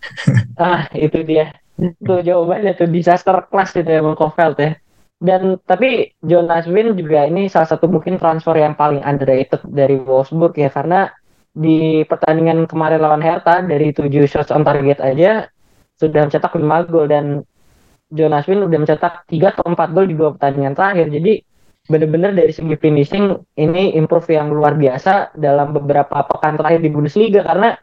ah 0.63 0.87
itu 0.95 1.19
dia. 1.27 1.51
Itu 1.75 2.23
jawabannya 2.23 2.79
tuh 2.79 2.87
disaster 2.87 3.43
class 3.51 3.75
itu 3.75 3.91
emang 3.91 4.15
Kofeld 4.15 4.55
ya 4.55 4.79
dan 5.23 5.55
tapi 5.63 6.11
Jonas 6.19 6.67
Win 6.67 6.99
juga 6.99 7.23
ini 7.23 7.47
salah 7.47 7.71
satu 7.71 7.87
mungkin 7.87 8.19
transfer 8.19 8.59
yang 8.59 8.75
paling 8.75 8.99
underrated 9.07 9.63
dari 9.71 9.95
Wolfsburg 9.95 10.51
ya 10.59 10.67
karena 10.67 11.07
di 11.55 12.03
pertandingan 12.03 12.67
kemarin 12.67 12.99
lawan 12.99 13.23
Hertha 13.23 13.63
dari 13.63 13.95
7 13.95 14.11
shots 14.27 14.51
on 14.51 14.67
target 14.67 14.99
aja 14.99 15.47
sudah 15.95 16.27
mencetak 16.27 16.51
5 16.51 16.91
gol 16.91 17.07
dan 17.07 17.47
Jonas 18.11 18.43
Win 18.51 18.67
udah 18.67 18.79
mencetak 18.83 19.23
3 19.31 19.53
atau 19.55 19.63
4 19.71 19.95
gol 19.95 20.05
di 20.11 20.15
dua 20.19 20.35
pertandingan 20.35 20.75
terakhir. 20.75 21.07
Jadi 21.07 21.33
benar-benar 21.87 22.31
dari 22.35 22.51
segi 22.51 22.75
finishing 22.75 23.31
ini 23.55 23.95
improve 23.95 24.27
yang 24.27 24.51
luar 24.51 24.75
biasa 24.75 25.39
dalam 25.39 25.71
beberapa 25.71 26.19
pekan 26.27 26.59
terakhir 26.59 26.83
di 26.83 26.89
Bundesliga 26.91 27.47
karena 27.47 27.79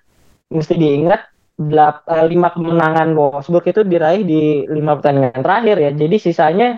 mesti 0.52 0.74
diingat 0.76 1.20
5 1.56 1.72
eh, 1.72 2.52
kemenangan 2.52 3.08
Wolfsburg 3.16 3.64
itu 3.64 3.80
diraih 3.80 4.22
di 4.28 4.68
5 4.68 4.76
pertandingan 5.00 5.40
terakhir 5.40 5.76
ya. 5.80 5.90
Jadi 5.96 6.16
sisanya 6.20 6.68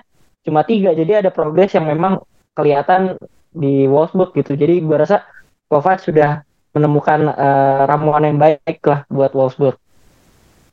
cuma 0.42 0.66
tiga 0.66 0.90
jadi 0.92 1.22
ada 1.22 1.30
progres 1.30 1.72
yang 1.74 1.86
memang 1.86 2.22
kelihatan 2.52 3.16
di 3.52 3.86
Wolfsburg 3.86 4.34
gitu 4.36 4.58
jadi 4.58 4.82
gue 4.82 4.96
rasa 4.96 5.22
Kovac 5.70 6.02
sudah 6.04 6.44
menemukan 6.72 7.32
uh, 7.32 7.84
ramuan 7.88 8.24
yang 8.26 8.38
baik 8.40 8.82
lah 8.84 9.04
buat 9.08 9.32
Wolfsburg 9.32 9.78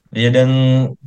Iya 0.09 0.33
dan 0.33 0.49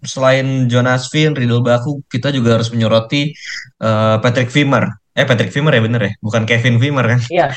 selain 0.07 0.71
Jonas 0.71 1.11
Finn, 1.11 1.35
Riddle 1.35 1.59
Baku, 1.59 2.07
kita 2.07 2.31
juga 2.31 2.55
harus 2.55 2.71
menyoroti 2.71 3.35
uh, 3.83 4.23
Patrick 4.23 4.47
Vimer. 4.55 4.95
Eh 5.19 5.27
Patrick 5.27 5.51
Vimer 5.51 5.75
ya 5.75 5.83
bener 5.83 6.03
ya, 6.07 6.13
bukan 6.23 6.47
Kevin 6.47 6.79
Vimer 6.79 7.19
kan? 7.19 7.21
Iya. 7.27 7.51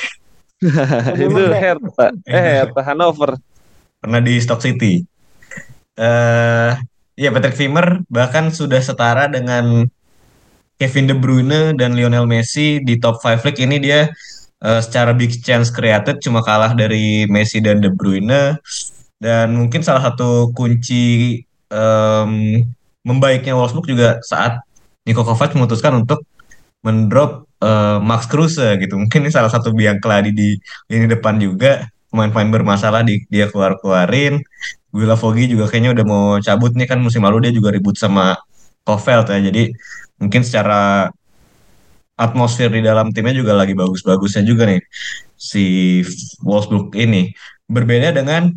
itu 1.22 1.42
Hertha, 1.54 2.18
eh 2.26 2.66
Hertha 2.66 2.82
Hanover. 2.82 3.38
Pernah 4.02 4.26
di 4.26 4.42
Stock 4.42 4.58
City. 4.58 5.06
Eh 5.94 6.02
uh, 6.02 6.74
ya 7.14 7.30
Patrick 7.30 7.54
Vimer 7.62 8.02
bahkan 8.10 8.50
sudah 8.50 8.82
setara 8.82 9.30
dengan 9.30 9.86
Kevin 10.76 11.08
De 11.08 11.16
Bruyne 11.16 11.72
dan 11.76 11.96
Lionel 11.96 12.28
Messi 12.28 12.84
di 12.84 13.00
top 13.00 13.24
5 13.24 13.48
league 13.48 13.62
ini 13.64 13.78
dia 13.80 14.12
uh, 14.64 14.82
secara 14.84 15.16
big 15.16 15.32
chance 15.40 15.72
created 15.72 16.20
cuma 16.20 16.44
kalah 16.44 16.76
dari 16.76 17.24
Messi 17.32 17.64
dan 17.64 17.80
De 17.80 17.92
Bruyne. 17.92 18.60
Dan 19.16 19.56
mungkin 19.56 19.80
salah 19.80 20.12
satu 20.12 20.52
kunci 20.52 21.40
um, 21.72 22.60
membaiknya 23.08 23.56
Wolfsburg 23.56 23.88
juga 23.88 24.20
saat 24.26 24.60
Niko 25.06 25.22
Kovac 25.22 25.54
memutuskan 25.54 26.02
untuk 26.04 26.26
mendrop 26.82 27.46
uh, 27.62 28.02
Max 28.02 28.26
Kruse 28.28 28.76
gitu. 28.82 28.98
Mungkin 28.98 29.26
ini 29.26 29.32
salah 29.32 29.50
satu 29.50 29.72
biang 29.72 30.02
keladi 30.02 30.34
di 30.34 30.50
lini 30.90 31.08
depan 31.10 31.38
juga. 31.38 31.88
Pemain-pemain 32.10 32.62
bermasalah 32.62 33.06
di, 33.06 33.24
dia 33.30 33.48
keluar-keluarin. 33.52 34.42
Guila 34.90 35.20
Fogi 35.20 35.52
juga 35.52 35.68
kayaknya 35.68 35.92
udah 35.92 36.06
mau 36.08 36.26
cabut 36.40 36.72
nih 36.74 36.88
kan 36.88 37.00
musim 37.04 37.20
lalu 37.28 37.50
dia 37.50 37.54
juga 37.54 37.70
ribut 37.76 38.00
sama 38.00 38.40
Kofeld 38.88 39.28
ya. 39.30 39.40
Jadi 39.52 39.74
mungkin 40.22 40.42
secara 40.42 41.12
atmosfer 42.16 42.72
di 42.72 42.80
dalam 42.80 43.12
timnya 43.12 43.36
juga 43.36 43.52
lagi 43.52 43.76
bagus-bagusnya 43.76 44.48
juga 44.48 44.64
nih 44.72 44.82
si 45.36 46.00
Wolfsburg 46.44 46.96
ini. 46.96 47.36
Berbeda 47.68 48.16
dengan 48.16 48.56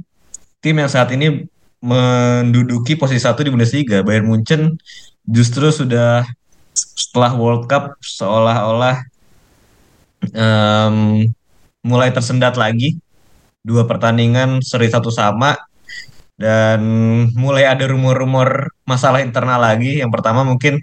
tim 0.62 0.78
yang 0.78 0.90
saat 0.90 1.10
ini 1.14 1.42
menduduki 1.82 2.94
posisi 2.98 3.22
satu 3.22 3.42
di 3.42 3.50
Bundesliga. 3.50 4.02
Bayern 4.02 4.30
Munchen 4.30 4.78
justru 5.26 5.70
sudah 5.70 6.26
setelah 6.74 7.34
World 7.34 7.66
Cup 7.66 7.98
seolah-olah 8.02 9.02
um, 10.34 11.26
mulai 11.82 12.10
tersendat 12.14 12.54
lagi. 12.54 12.98
Dua 13.62 13.84
pertandingan 13.84 14.62
seri 14.64 14.88
satu 14.88 15.10
sama 15.10 15.58
dan 16.38 16.80
mulai 17.34 17.66
ada 17.66 17.84
rumor-rumor 17.90 18.70
masalah 18.86 19.20
internal 19.20 19.58
lagi. 19.58 19.98
Yang 19.98 20.10
pertama 20.14 20.46
mungkin 20.46 20.78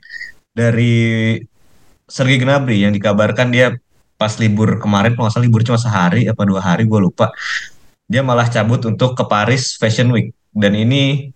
dari 0.56 1.38
Sergei 2.08 2.40
Gnabry 2.40 2.88
yang 2.88 2.96
dikabarkan 2.96 3.52
dia 3.52 3.76
pas 4.16 4.32
libur 4.40 4.80
kemarin 4.80 5.12
salah 5.28 5.44
libur 5.44 5.60
cuma 5.68 5.76
sehari 5.76 6.26
apa 6.32 6.42
dua 6.48 6.64
hari 6.64 6.88
gue 6.88 7.00
lupa. 7.04 7.30
Dia 8.08 8.24
malah 8.24 8.48
cabut 8.48 8.80
untuk 8.88 9.18
ke 9.18 9.24
Paris 9.28 9.76
Fashion 9.76 10.10
Week. 10.16 10.32
Dan 10.56 10.78
ini 10.78 11.34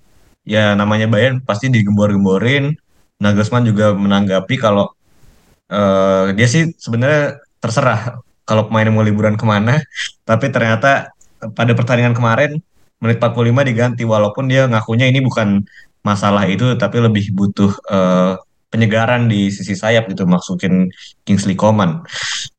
ya 0.48 0.74
namanya 0.80 1.12
Bayern 1.12 1.44
pasti 1.44 1.68
digembor-gemborin. 1.68 2.72
Nagelsmann 3.20 3.68
juga 3.68 3.92
menanggapi 3.92 4.56
kalau 4.56 4.96
uh, 5.68 6.32
dia 6.32 6.48
sih 6.48 6.72
sebenarnya 6.80 7.44
terserah 7.60 8.24
kalau 8.48 8.72
pemain 8.72 8.88
mau 8.94 9.04
liburan 9.04 9.36
ke 9.36 9.44
mana. 9.44 9.84
Tapi 10.24 10.48
ternyata 10.54 11.12
pada 11.58 11.72
pertandingan 11.76 12.16
kemarin 12.16 12.62
menit 13.04 13.18
45 13.20 13.70
diganti. 13.70 14.04
Walaupun 14.08 14.48
dia 14.48 14.70
ngakunya 14.70 15.12
ini 15.12 15.20
bukan 15.20 15.66
masalah 16.00 16.48
itu 16.48 16.80
tapi 16.80 17.04
lebih 17.04 17.36
butuh 17.36 17.76
uh, 17.92 18.40
penyegaran 18.70 19.26
di 19.26 19.50
sisi 19.50 19.74
sayap 19.74 20.10
gitu 20.10 20.30
maksudin 20.30 20.90
Kingsley 21.26 21.58
Coman. 21.58 22.06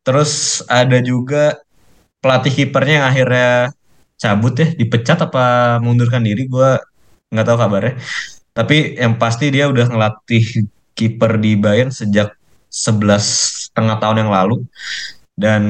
Terus 0.02 0.62
ada 0.66 0.98
juga 1.02 1.58
pelatih 2.20 2.52
kipernya 2.52 2.94
yang 3.02 3.06
akhirnya 3.08 3.50
cabut 4.20 4.54
ya, 4.58 4.68
dipecat 4.76 5.18
apa 5.24 5.78
mengundurkan 5.80 6.20
diri 6.20 6.44
gue 6.44 6.70
nggak 7.32 7.46
tahu 7.46 7.56
kabarnya. 7.56 7.94
Tapi 8.52 8.98
yang 8.98 9.16
pasti 9.16 9.48
dia 9.48 9.70
udah 9.70 9.86
ngelatih 9.88 10.66
kiper 10.98 11.40
di 11.40 11.56
Bayern 11.56 11.94
sejak 11.94 12.34
11 12.68 13.70
setengah 13.70 13.96
tahun 14.02 14.26
yang 14.26 14.30
lalu. 14.34 14.66
Dan 15.40 15.62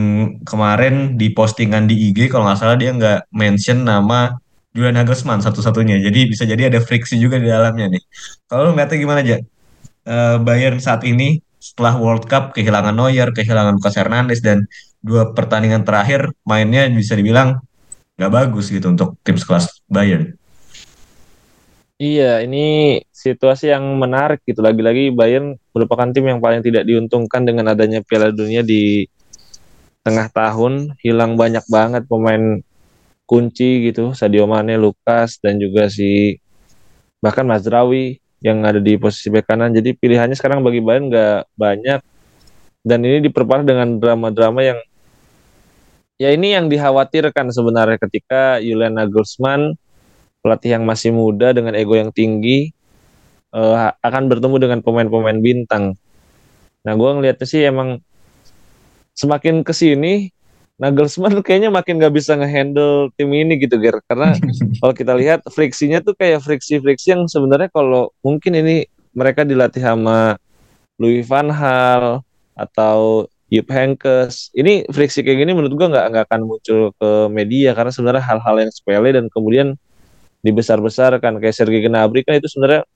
kemarin 0.42 1.14
di 1.14 1.30
postingan 1.30 1.86
di 1.86 2.10
IG 2.10 2.26
kalau 2.26 2.50
nggak 2.50 2.58
salah 2.58 2.74
dia 2.74 2.90
nggak 2.90 3.30
mention 3.30 3.86
nama 3.86 4.34
Julian 4.74 4.98
Nagelsmann 4.98 5.38
satu-satunya. 5.38 6.02
Jadi 6.02 6.20
bisa 6.26 6.42
jadi 6.42 6.66
ada 6.66 6.82
friksi 6.82 7.14
juga 7.22 7.38
di 7.38 7.46
dalamnya 7.46 7.86
nih. 7.94 8.02
Kalau 8.50 8.74
ngeliatnya 8.74 8.98
gimana 8.98 9.20
aja? 9.22 9.38
Uh, 10.06 10.36
Bayern 10.40 10.78
saat 10.78 11.04
ini 11.04 11.40
setelah 11.60 12.00
World 12.00 12.24
Cup 12.24 12.56
kehilangan 12.56 12.96
Neuer, 12.96 13.28
kehilangan 13.36 13.76
Lucas 13.76 13.96
Hernandez 14.00 14.40
dan 14.40 14.64
dua 15.04 15.32
pertandingan 15.36 15.84
terakhir 15.84 16.32
mainnya 16.44 16.88
bisa 16.88 17.16
dibilang 17.16 17.60
nggak 18.16 18.32
bagus 18.32 18.68
gitu 18.68 18.92
untuk 18.92 19.16
tim 19.24 19.36
sekelas 19.36 19.84
Bayern. 19.88 20.36
Iya, 22.00 22.40
ini 22.40 22.96
situasi 23.12 23.68
yang 23.68 23.84
menarik 24.00 24.40
gitu. 24.48 24.64
Lagi-lagi 24.64 25.12
Bayern 25.12 25.60
merupakan 25.76 26.08
tim 26.08 26.24
yang 26.24 26.40
paling 26.40 26.64
tidak 26.64 26.88
diuntungkan 26.88 27.44
dengan 27.44 27.76
adanya 27.76 28.00
Piala 28.00 28.32
Dunia 28.32 28.64
di 28.64 29.04
tengah 30.00 30.32
tahun. 30.32 30.96
Hilang 31.04 31.36
banyak 31.36 31.60
banget 31.68 32.08
pemain 32.08 32.64
kunci 33.28 33.92
gitu. 33.92 34.16
Sadio 34.16 34.48
Mane, 34.48 34.80
Lukas, 34.80 35.36
dan 35.44 35.60
juga 35.60 35.92
si 35.92 36.40
bahkan 37.20 37.44
Mazraoui 37.44 38.16
yang 38.40 38.64
ada 38.64 38.80
di 38.80 38.96
posisi 38.96 39.28
bek 39.28 39.46
kanan. 39.48 39.72
Jadi 39.72 39.96
pilihannya 39.96 40.36
sekarang 40.36 40.64
bagi 40.64 40.80
Bayern 40.80 41.12
nggak 41.12 41.54
banyak. 41.56 42.00
Dan 42.80 43.04
ini 43.04 43.20
diperparah 43.28 43.64
dengan 43.64 44.00
drama-drama 44.00 44.64
yang 44.64 44.80
ya 46.16 46.32
ini 46.32 46.56
yang 46.56 46.72
dikhawatirkan 46.72 47.52
sebenarnya 47.52 48.00
ketika 48.00 48.56
Julian 48.60 48.96
Nagelsmann 48.96 49.76
pelatih 50.40 50.80
yang 50.80 50.84
masih 50.88 51.12
muda 51.12 51.52
dengan 51.52 51.76
ego 51.76 51.92
yang 51.96 52.08
tinggi 52.08 52.72
uh, 53.52 53.92
akan 54.00 54.32
bertemu 54.32 54.56
dengan 54.56 54.78
pemain-pemain 54.80 55.38
bintang. 55.40 55.96
Nah, 56.80 56.92
gue 56.96 57.10
ngeliatnya 57.12 57.44
sih 57.44 57.60
emang 57.68 58.00
semakin 59.12 59.60
ke 59.60 59.76
sini 59.76 60.32
Nagelsmann 60.80 61.44
kayaknya 61.44 61.68
makin 61.68 62.00
gak 62.00 62.16
bisa 62.16 62.32
ngehandle 62.40 63.12
tim 63.20 63.28
ini 63.36 63.60
gitu, 63.60 63.76
Ger. 63.76 64.00
Karena 64.08 64.32
kalau 64.80 64.96
kita 64.96 65.12
lihat 65.12 65.44
friksinya 65.52 66.00
tuh 66.00 66.16
kayak 66.16 66.40
friksi-friksi 66.40 67.12
yang 67.12 67.28
sebenarnya 67.28 67.68
kalau 67.68 68.08
mungkin 68.24 68.56
ini 68.56 68.88
mereka 69.12 69.44
dilatih 69.44 69.84
sama 69.84 70.40
Louis 70.96 71.20
van 71.28 71.52
Gaal 71.52 72.24
atau 72.56 73.28
Jupp 73.52 73.68
Heynckes. 73.68 74.54
Ini 74.56 74.88
friksi 74.88 75.20
kayak 75.20 75.44
gini 75.44 75.52
menurut 75.52 75.74
gua 75.76 75.92
nggak 75.92 76.06
nggak 76.16 76.24
akan 76.32 76.40
muncul 76.48 76.80
ke 76.96 77.10
media 77.28 77.76
karena 77.76 77.92
sebenarnya 77.92 78.24
hal-hal 78.24 78.56
yang 78.64 78.72
sepele 78.72 79.10
dan 79.10 79.26
kemudian 79.28 79.68
dibesar-besarkan 80.40 81.36
kayak 81.42 81.52
Sergei 81.52 81.84
Gnabry 81.84 82.24
kan 82.24 82.40
itu 82.40 82.48
sebenarnya 82.48 82.88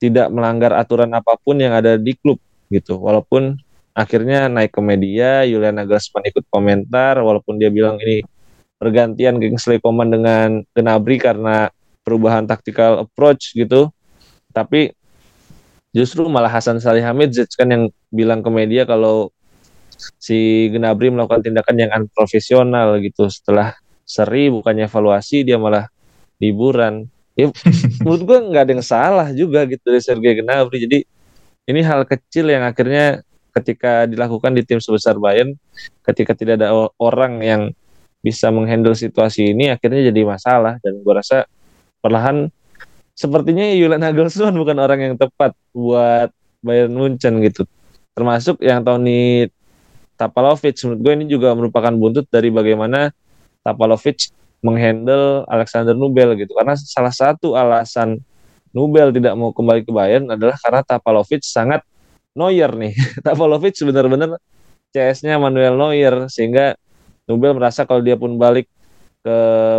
tidak 0.00 0.32
melanggar 0.32 0.72
aturan 0.72 1.12
apa 1.12 1.36
pun 1.36 1.60
yang 1.60 1.76
ada 1.76 2.00
di 2.00 2.16
klub 2.16 2.40
gitu. 2.72 2.96
Walaupun 2.96 3.60
akhirnya 3.94 4.46
naik 4.46 4.72
ke 4.74 4.80
media, 4.82 5.42
Julian 5.46 5.78
Nagelsmann 5.78 6.26
ikut 6.30 6.46
komentar 6.48 7.18
walaupun 7.20 7.58
dia 7.58 7.68
bilang 7.72 7.98
ini 8.02 8.22
pergantian 8.80 9.36
Kingsley 9.36 9.82
Coman 9.82 10.08
dengan 10.08 10.64
Gnabry 10.72 11.20
karena 11.20 11.68
perubahan 12.00 12.48
tactical 12.48 13.04
approach 13.04 13.52
gitu. 13.52 13.92
Tapi 14.50 14.96
justru 15.92 16.26
malah 16.26 16.50
Hasan 16.50 16.80
Salihamidzic 16.80 17.54
kan 17.54 17.68
yang 17.68 17.84
bilang 18.08 18.40
ke 18.40 18.50
media 18.50 18.88
kalau 18.88 19.28
si 20.16 20.70
Gnabry 20.72 21.12
melakukan 21.12 21.44
tindakan 21.44 21.76
yang 21.76 21.90
unprofesional 21.92 22.96
gitu. 23.04 23.28
Setelah 23.28 23.76
seri 24.08 24.48
bukannya 24.48 24.88
evaluasi 24.88 25.44
dia 25.44 25.60
malah 25.60 25.86
liburan. 26.40 27.04
Ya 27.36 27.52
menurut 28.02 28.22
gue 28.24 28.38
nggak 28.48 28.62
ada 28.64 28.72
yang 28.72 28.84
salah 28.84 29.28
juga 29.36 29.68
gitu 29.68 29.84
dari 29.84 30.02
Sergei 30.02 30.40
Gnabry. 30.40 30.88
Jadi 30.88 30.98
ini 31.68 31.80
hal 31.84 32.08
kecil 32.08 32.48
yang 32.48 32.64
akhirnya 32.64 33.22
ketika 33.50 34.06
dilakukan 34.06 34.54
di 34.54 34.62
tim 34.62 34.78
sebesar 34.78 35.18
Bayern 35.18 35.58
ketika 36.06 36.32
tidak 36.34 36.62
ada 36.62 36.72
orang 36.98 37.42
yang 37.42 37.62
bisa 38.20 38.52
menghandle 38.52 38.92
situasi 38.92 39.52
ini 39.52 39.72
akhirnya 39.72 40.12
jadi 40.12 40.22
masalah. 40.24 40.76
Dan 40.84 41.00
gue 41.00 41.14
rasa 41.14 41.48
perlahan 42.00 42.48
sepertinya 43.16 43.64
Julian 43.72 44.00
Nagelsmann 44.00 44.56
bukan 44.56 44.76
orang 44.80 45.00
yang 45.00 45.14
tepat 45.16 45.56
buat 45.72 46.32
Bayern 46.60 46.92
Munchen 46.92 47.40
gitu. 47.44 47.64
Termasuk 48.12 48.60
yang 48.60 48.84
Tony 48.84 49.48
Tapalovic. 50.20 50.76
Menurut 50.84 51.00
gue 51.00 51.12
ini 51.16 51.24
juga 51.28 51.56
merupakan 51.56 51.92
buntut 51.96 52.28
dari 52.28 52.52
bagaimana 52.52 53.08
Tapalovic 53.64 54.28
menghandle 54.60 55.48
Alexander 55.48 55.96
Nubel 55.96 56.36
gitu. 56.36 56.52
Karena 56.52 56.76
salah 56.76 57.12
satu 57.12 57.56
alasan 57.56 58.20
Nubel 58.70 59.10
tidak 59.10 59.34
mau 59.34 59.50
kembali 59.50 59.82
ke 59.82 59.90
Bayern 59.90 60.28
adalah 60.30 60.54
karena 60.60 60.80
Tapalovic 60.84 61.42
sangat 61.42 61.82
Neuer 62.34 62.70
nih. 62.74 62.94
Tapalovic 63.26 63.74
benar-benar 63.82 64.38
CS-nya 64.90 65.38
Manuel 65.38 65.78
Neuer 65.78 66.26
sehingga 66.26 66.74
Nubel 67.30 67.54
merasa 67.54 67.86
kalau 67.86 68.02
dia 68.02 68.18
pun 68.18 68.34
balik 68.34 68.66
ke 69.22 69.36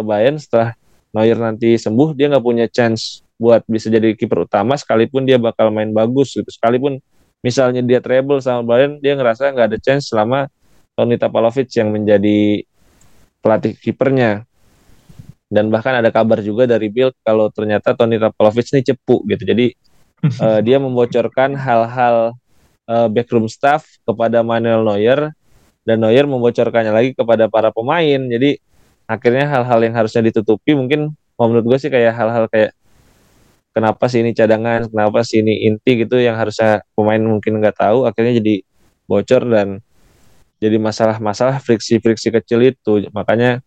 Bayern 0.08 0.40
setelah 0.40 0.76
Neuer 1.12 1.36
nanti 1.36 1.76
sembuh 1.76 2.16
dia 2.16 2.32
nggak 2.32 2.46
punya 2.46 2.66
chance 2.72 3.20
buat 3.36 3.66
bisa 3.66 3.90
jadi 3.90 4.14
kiper 4.14 4.46
utama 4.46 4.78
sekalipun 4.78 5.26
dia 5.28 5.36
bakal 5.36 5.74
main 5.74 5.92
bagus 5.92 6.32
gitu. 6.38 6.48
Sekalipun 6.48 7.02
misalnya 7.44 7.84
dia 7.84 8.00
treble 8.00 8.40
sama 8.40 8.64
Bayern 8.64 9.02
dia 9.04 9.18
ngerasa 9.18 9.52
nggak 9.52 9.68
ada 9.76 9.80
chance 9.82 10.08
selama 10.14 10.48
Tony 10.96 11.18
Tapalovic 11.20 11.68
yang 11.76 11.92
menjadi 11.92 12.64
pelatih 13.42 13.76
kipernya. 13.76 14.46
Dan 15.52 15.68
bahkan 15.68 16.00
ada 16.00 16.08
kabar 16.16 16.40
juga 16.40 16.64
dari 16.64 16.88
Bill 16.88 17.12
kalau 17.28 17.52
ternyata 17.52 17.92
Tony 17.92 18.16
Rapalovic 18.16 18.72
ini 18.72 18.88
cepu 18.88 19.28
gitu. 19.28 19.44
Jadi 19.44 19.76
uh, 20.40 20.62
dia 20.66 20.80
membocorkan 20.80 21.60
hal-hal 21.60 22.40
uh, 22.88 23.08
backroom 23.12 23.50
staff 23.52 23.86
kepada 24.06 24.42
Manuel 24.46 24.86
Neuer 24.86 25.34
dan 25.84 25.98
Neuer 26.02 26.26
membocorkannya 26.30 26.94
lagi 26.94 27.12
kepada 27.18 27.50
para 27.50 27.74
pemain. 27.74 28.22
Jadi 28.22 28.62
akhirnya 29.10 29.50
hal-hal 29.50 29.80
yang 29.82 29.96
harusnya 29.98 30.22
ditutupi 30.24 30.78
mungkin 30.78 31.12
menurut 31.36 31.66
gue 31.66 31.78
sih 31.82 31.92
kayak 31.92 32.14
hal-hal 32.14 32.46
kayak 32.48 32.72
kenapa 33.74 34.06
sih 34.08 34.22
ini 34.22 34.32
cadangan 34.32 34.88
kenapa 34.88 35.26
sih 35.26 35.42
ini 35.42 35.68
inti 35.68 36.06
gitu 36.06 36.22
yang 36.22 36.38
harusnya 36.38 36.86
pemain 36.94 37.20
mungkin 37.20 37.60
nggak 37.60 37.82
tahu 37.82 38.06
akhirnya 38.06 38.40
jadi 38.40 38.62
bocor 39.10 39.44
dan 39.50 39.82
jadi 40.62 40.78
masalah-masalah 40.78 41.58
friksi-friksi 41.58 42.30
kecil 42.30 42.62
itu. 42.62 43.10
Makanya 43.10 43.66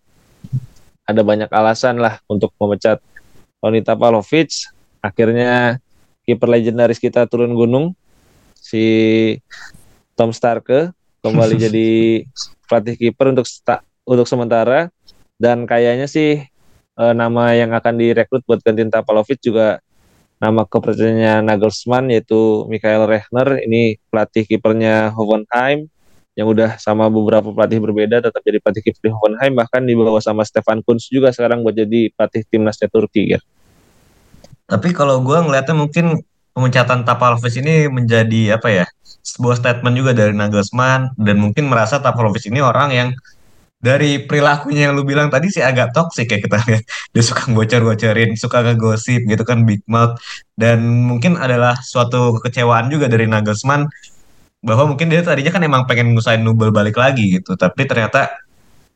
ada 1.04 1.20
banyak 1.26 1.50
alasan 1.50 1.98
lah 1.98 2.22
untuk 2.30 2.54
memecat 2.56 3.02
Tony 3.58 3.82
Tapalovic. 3.82 4.70
Akhirnya 5.02 5.82
kiper 6.24 6.48
legendaris 6.48 7.02
kita 7.02 7.26
turun 7.26 7.52
gunung 7.52 7.98
si 8.64 8.84
Tom 10.16 10.32
Starke 10.32 10.96
kembali 11.20 11.60
jadi 11.68 11.88
pelatih 12.64 12.96
kiper 12.96 13.36
untuk 13.36 13.44
untuk 14.08 14.24
sementara. 14.24 14.88
Dan 15.36 15.68
kayaknya 15.68 16.08
sih 16.08 16.40
e, 16.96 17.04
nama 17.12 17.52
yang 17.52 17.76
akan 17.76 18.00
direkrut 18.00 18.40
buat 18.48 18.64
gantiin 18.64 18.88
Tapalovic 18.88 19.44
juga 19.44 19.84
nama 20.40 20.64
kepercayaannya 20.64 21.44
Nagelsmann 21.44 22.08
yaitu 22.08 22.64
Michael 22.72 23.04
Rechner. 23.04 23.60
Ini 23.60 24.00
pelatih 24.08 24.48
kipernya 24.48 25.12
Hoffenheim 25.12 25.92
yang 26.34 26.50
udah 26.50 26.82
sama 26.82 27.06
beberapa 27.06 27.54
pelatih 27.54 27.78
berbeda 27.78 28.18
tetap 28.18 28.42
jadi 28.42 28.58
pelatih 28.58 28.82
kiper 28.90 29.02
di 29.06 29.10
Hoffenheim. 29.12 29.52
Bahkan 29.58 29.82
dibawa 29.84 30.22
sama 30.22 30.46
Stefan 30.46 30.80
Kunz 30.80 31.10
juga 31.10 31.34
sekarang 31.34 31.60
buat 31.66 31.76
jadi 31.76 32.14
pelatih 32.14 32.46
timnasnya 32.48 32.88
Turki 32.88 33.36
ya. 33.36 33.40
Tapi 34.64 34.96
kalau 34.96 35.20
gue 35.20 35.36
ngeliatnya 35.44 35.76
mungkin 35.76 36.24
pemecatan 36.54 37.02
Tapalovic 37.02 37.54
ini 37.58 37.90
menjadi 37.90 38.56
apa 38.56 38.68
ya 38.70 38.86
sebuah 39.24 39.58
statement 39.58 39.94
juga 39.98 40.12
dari 40.14 40.32
Nagelsmann. 40.32 41.18
Dan 41.18 41.42
mungkin 41.42 41.66
merasa 41.66 41.98
Tapalovic 41.98 42.46
ini 42.46 42.62
orang 42.62 42.88
yang 42.94 43.08
dari 43.84 44.16
perilakunya 44.24 44.88
yang 44.88 44.96
lu 44.96 45.04
bilang 45.04 45.28
tadi 45.28 45.52
sih 45.52 45.60
agak 45.60 45.92
toksik 45.92 46.30
ya 46.30 46.38
kita 46.40 46.56
lihat. 46.64 46.84
Dia 47.12 47.22
suka 47.26 47.50
bocor-bocorin 47.52 48.32
suka 48.38 48.64
ngegosip 48.64 49.28
gitu 49.28 49.42
kan 49.44 49.66
big 49.68 49.82
mouth. 49.90 50.16
Dan 50.56 51.04
mungkin 51.04 51.36
adalah 51.36 51.76
suatu 51.82 52.38
kekecewaan 52.40 52.88
juga 52.88 53.10
dari 53.10 53.28
Nagelsmann 53.28 53.90
bahwa 54.64 54.96
mungkin 54.96 55.12
dia 55.12 55.20
tadinya 55.20 55.52
kan 55.52 55.60
emang 55.60 55.84
pengen 55.84 56.16
ngusain 56.16 56.40
Nubel 56.40 56.72
balik 56.72 56.96
lagi 56.96 57.36
gitu. 57.36 57.52
Tapi 57.52 57.84
ternyata 57.84 58.32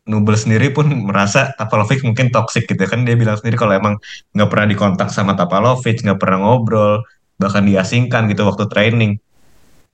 Nubel 0.09 0.40
sendiri 0.40 0.73
pun 0.73 0.88
merasa 0.88 1.53
Tapalovic 1.53 2.01
mungkin 2.01 2.33
toxic 2.33 2.64
gitu 2.64 2.81
kan. 2.88 3.05
Dia 3.05 3.12
bilang 3.21 3.37
sendiri 3.37 3.61
kalau 3.61 3.77
emang 3.77 4.01
nggak 4.33 4.49
pernah 4.49 4.66
dikontak 4.73 5.09
sama 5.12 5.37
Tapalovic 5.37 6.01
nggak 6.01 6.16
pernah 6.16 6.40
ngobrol 6.40 7.05
bahkan 7.38 7.64
diasingkan 7.64 8.27
gitu 8.31 8.44
waktu 8.44 8.66
training. 8.68 9.12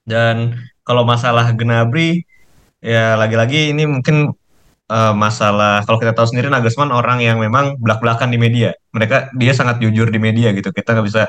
Dan 0.05 0.59
kalau 0.85 1.05
masalah 1.09 1.53
Gnabry 1.57 2.25
ya 2.85 3.17
lagi-lagi 3.17 3.73
ini 3.73 3.89
mungkin 3.89 4.37
uh, 4.93 5.13
masalah 5.17 5.85
kalau 5.89 5.97
kita 5.97 6.13
tahu 6.13 6.29
sendiri 6.29 6.53
Nagelsmann 6.53 6.93
orang 6.93 7.25
yang 7.25 7.41
memang 7.41 7.81
belak-belakan 7.81 8.29
di 8.33 8.39
media. 8.41 8.77
Mereka 8.93 9.37
dia 9.37 9.53
sangat 9.57 9.81
jujur 9.81 10.09
di 10.13 10.21
media 10.21 10.53
gitu. 10.53 10.69
Kita 10.73 10.97
nggak 10.97 11.07
bisa 11.07 11.23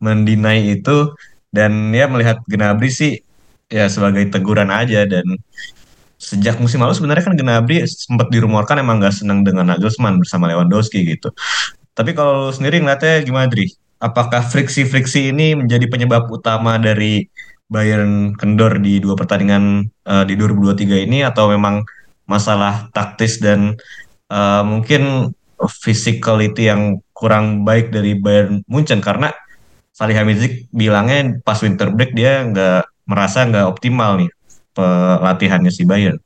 mendinai 0.00 0.80
itu. 0.80 1.12
Dan 1.54 1.94
ya 1.94 2.10
melihat 2.10 2.42
Gnabry 2.50 2.90
sih 2.90 3.12
ya 3.70 3.86
sebagai 3.86 4.26
teguran 4.32 4.72
aja. 4.72 5.04
Dan 5.04 5.38
sejak 6.18 6.56
musim 6.58 6.80
lalu 6.80 6.96
sebenarnya 6.96 7.24
kan 7.28 7.34
Gnabry 7.36 7.84
sempat 7.84 8.32
dirumorkan 8.32 8.80
emang 8.80 8.96
gak 9.02 9.12
senang 9.12 9.44
dengan 9.44 9.68
Nagelsmann 9.68 10.16
bersama 10.18 10.48
Lewandowski 10.48 11.04
gitu. 11.04 11.30
Tapi 11.94 12.10
kalau 12.16 12.50
sendiri 12.50 12.82
ngeliatnya 12.82 13.22
gimana 13.22 13.46
Dri? 13.46 13.70
Apakah 14.04 14.44
friksi-friksi 14.44 15.32
ini 15.32 15.56
menjadi 15.56 15.88
penyebab 15.88 16.28
utama 16.28 16.76
dari 16.76 17.24
Bayern 17.72 18.36
kendor 18.36 18.76
di 18.76 19.00
dua 19.00 19.16
pertandingan 19.16 19.88
uh, 20.04 20.28
di 20.28 20.36
2023 20.36 21.08
ini 21.08 21.24
atau 21.24 21.48
memang 21.48 21.80
masalah 22.28 22.92
taktis 22.92 23.40
dan 23.40 23.80
uh, 24.28 24.60
mungkin 24.60 25.32
physicality 25.80 26.68
yang 26.68 27.00
kurang 27.16 27.64
baik 27.64 27.88
dari 27.88 28.12
Bayern 28.12 28.60
Munchen 28.68 29.00
karena 29.00 29.32
Salihamidzic 29.96 30.68
bilangnya 30.74 31.40
pas 31.40 31.56
winter 31.64 31.88
break 31.88 32.12
dia 32.12 32.44
nggak 32.44 33.08
merasa 33.08 33.48
nggak 33.48 33.64
optimal 33.64 34.20
nih 34.20 34.28
pelatihannya 34.76 35.72
si 35.72 35.86
Bayern. 35.86 36.18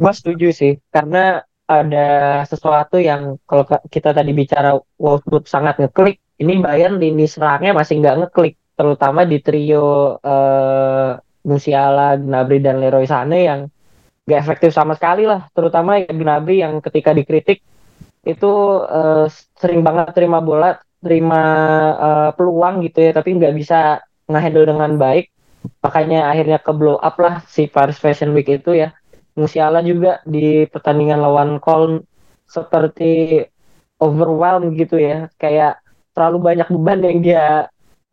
Gue 0.00 0.12
setuju 0.16 0.50
sih, 0.50 0.72
karena 0.90 1.44
ada 1.66 2.42
sesuatu 2.44 2.98
yang 2.98 3.38
kalau 3.48 3.64
kita 3.88 4.12
tadi 4.12 4.34
bicara 4.34 4.76
Wolfsburg 4.98 5.46
sangat 5.48 5.78
ngeklik, 5.78 6.20
ini 6.42 6.58
Bayern 6.60 6.98
lini 6.98 7.24
serangnya 7.24 7.72
masih 7.72 8.02
nggak 8.02 8.16
ngeklik, 8.26 8.54
terutama 8.74 9.22
di 9.24 9.38
trio 9.40 10.18
uh, 10.20 11.16
Musiala, 11.42 12.18
Gnabry 12.18 12.62
dan 12.62 12.78
Leroy 12.78 13.06
Sané 13.06 13.46
yang 13.46 13.60
nggak 14.26 14.40
efektif 14.42 14.70
sama 14.74 14.94
sekali 14.94 15.26
lah, 15.26 15.48
terutama 15.54 16.02
Gnabry 16.02 16.62
yang 16.62 16.78
ketika 16.82 17.10
dikritik 17.14 17.62
itu 18.22 18.52
uh, 18.86 19.26
sering 19.58 19.82
banget 19.82 20.14
terima 20.14 20.38
bola 20.38 20.78
terima 21.02 21.42
uh, 21.98 22.30
peluang 22.38 22.86
gitu 22.86 23.02
ya 23.02 23.10
tapi 23.10 23.34
nggak 23.34 23.54
bisa 23.58 23.98
ngehandle 24.30 24.66
dengan 24.70 24.94
baik. 24.94 25.34
Makanya 25.82 26.30
akhirnya 26.30 26.58
ke 26.62 26.70
blow 26.74 26.98
up 26.98 27.18
lah 27.18 27.42
si 27.46 27.66
Paris 27.66 27.98
Fashion 27.98 28.34
Week 28.34 28.46
itu 28.46 28.74
ya 28.74 28.94
Musiala 29.32 29.80
juga 29.80 30.20
di 30.28 30.68
pertandingan 30.68 31.20
lawan 31.24 31.50
Köln 31.62 32.04
seperti 32.44 33.40
overwhelmed 33.96 34.76
gitu 34.76 35.00
ya 35.00 35.32
kayak 35.40 35.80
terlalu 36.12 36.52
banyak 36.52 36.68
beban 36.68 37.00
yang 37.00 37.18
dia 37.24 37.46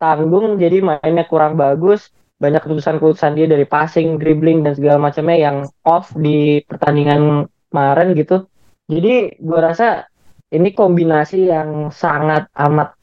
tanggung 0.00 0.56
jadi 0.56 0.80
mainnya 0.80 1.28
kurang 1.28 1.60
bagus 1.60 2.08
banyak 2.40 2.64
keputusan-keputusan 2.64 3.36
dia 3.36 3.46
dari 3.46 3.68
passing, 3.68 4.16
dribbling 4.16 4.64
dan 4.64 4.72
segala 4.72 4.96
macamnya 5.12 5.36
yang 5.36 5.56
off 5.84 6.08
di 6.16 6.64
pertandingan 6.64 7.44
kemarin 7.68 8.16
gitu. 8.16 8.48
Jadi 8.88 9.36
gue 9.36 9.60
rasa 9.60 10.08
ini 10.48 10.72
kombinasi 10.72 11.52
yang 11.52 11.92
sangat 11.92 12.48
amat 12.56 12.96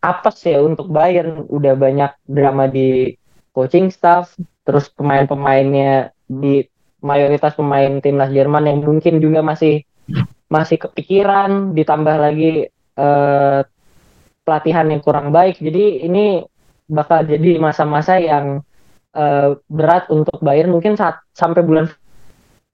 apes 0.00 0.46
ya 0.46 0.62
untuk 0.62 0.86
Bayern. 0.86 1.50
Udah 1.50 1.74
banyak 1.74 2.14
drama 2.30 2.70
di 2.70 3.18
coaching 3.50 3.90
staff, 3.90 4.38
terus 4.62 4.86
pemain-pemainnya 4.94 6.14
di 6.30 6.62
mayoritas 7.00 7.56
pemain 7.56 8.00
timnas 8.00 8.30
Jerman 8.32 8.68
yang 8.68 8.78
mungkin 8.84 9.20
juga 9.20 9.40
masih 9.44 9.84
masih 10.50 10.76
kepikiran, 10.82 11.72
ditambah 11.76 12.16
lagi 12.18 12.66
eh, 12.74 13.60
pelatihan 14.44 14.86
yang 14.90 15.00
kurang 15.04 15.30
baik. 15.30 15.62
Jadi 15.62 16.04
ini 16.04 16.42
bakal 16.90 17.22
jadi 17.22 17.62
masa-masa 17.62 18.18
yang 18.18 18.66
uh, 19.14 19.54
berat 19.70 20.10
untuk 20.10 20.42
Bayern 20.42 20.74
mungkin 20.74 20.98
saat 20.98 21.22
sampai 21.38 21.62
bulan 21.62 21.86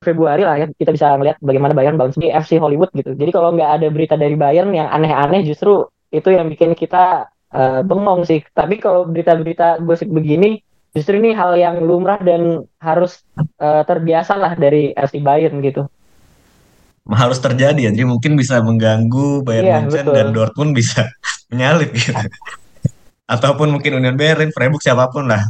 Februari 0.01 0.45
lah 0.45 0.57
ya 0.61 0.67
kita 0.73 0.93
bisa 0.93 1.17
melihat 1.17 1.37
bagaimana 1.41 1.73
Bayern 1.73 1.97
bounce 2.01 2.21
di 2.21 2.33
FC 2.33 2.57
Hollywood 2.57 2.93
gitu. 2.97 3.13
Jadi 3.13 3.31
kalau 3.33 3.53
nggak 3.53 3.71
ada 3.81 3.87
berita 3.93 4.15
dari 4.17 4.37
Bayern 4.37 4.73
yang 4.73 4.89
aneh-aneh 4.89 5.45
justru 5.45 5.89
itu 6.13 6.33
yang 6.33 6.49
bikin 6.49 6.73
kita 6.73 7.29
uh, 7.53 7.81
bengong 7.85 8.25
sih. 8.25 8.41
Tapi 8.57 8.81
kalau 8.81 9.09
berita-berita 9.09 9.85
gosip 9.85 10.09
begini 10.09 10.61
justru 10.97 11.21
ini 11.21 11.37
hal 11.37 11.53
yang 11.61 11.85
lumrah 11.85 12.17
dan 12.17 12.65
harus 12.81 13.21
uh, 13.61 13.85
terbiasa 13.85 14.33
lah 14.33 14.57
dari 14.57 14.97
FC 14.97 15.21
Bayern 15.21 15.61
gitu. 15.61 15.85
Harus 17.07 17.39
terjadi 17.39 17.79
ya, 17.87 17.91
jadi 17.93 18.09
mungkin 18.09 18.35
bisa 18.35 18.65
mengganggu 18.65 19.45
Bayern 19.45 19.67
iya, 19.69 19.79
Munchen 19.85 20.09
dan 20.09 20.33
Dortmund 20.33 20.73
bisa 20.73 21.05
menyalip 21.53 21.93
gitu. 21.93 22.17
Ataupun 23.29 23.77
mungkin 23.77 24.01
Union 24.01 24.17
Berlin, 24.17 24.51
Freiburg 24.51 24.81
siapa 24.81 25.13
pun 25.13 25.29
lah. 25.29 25.45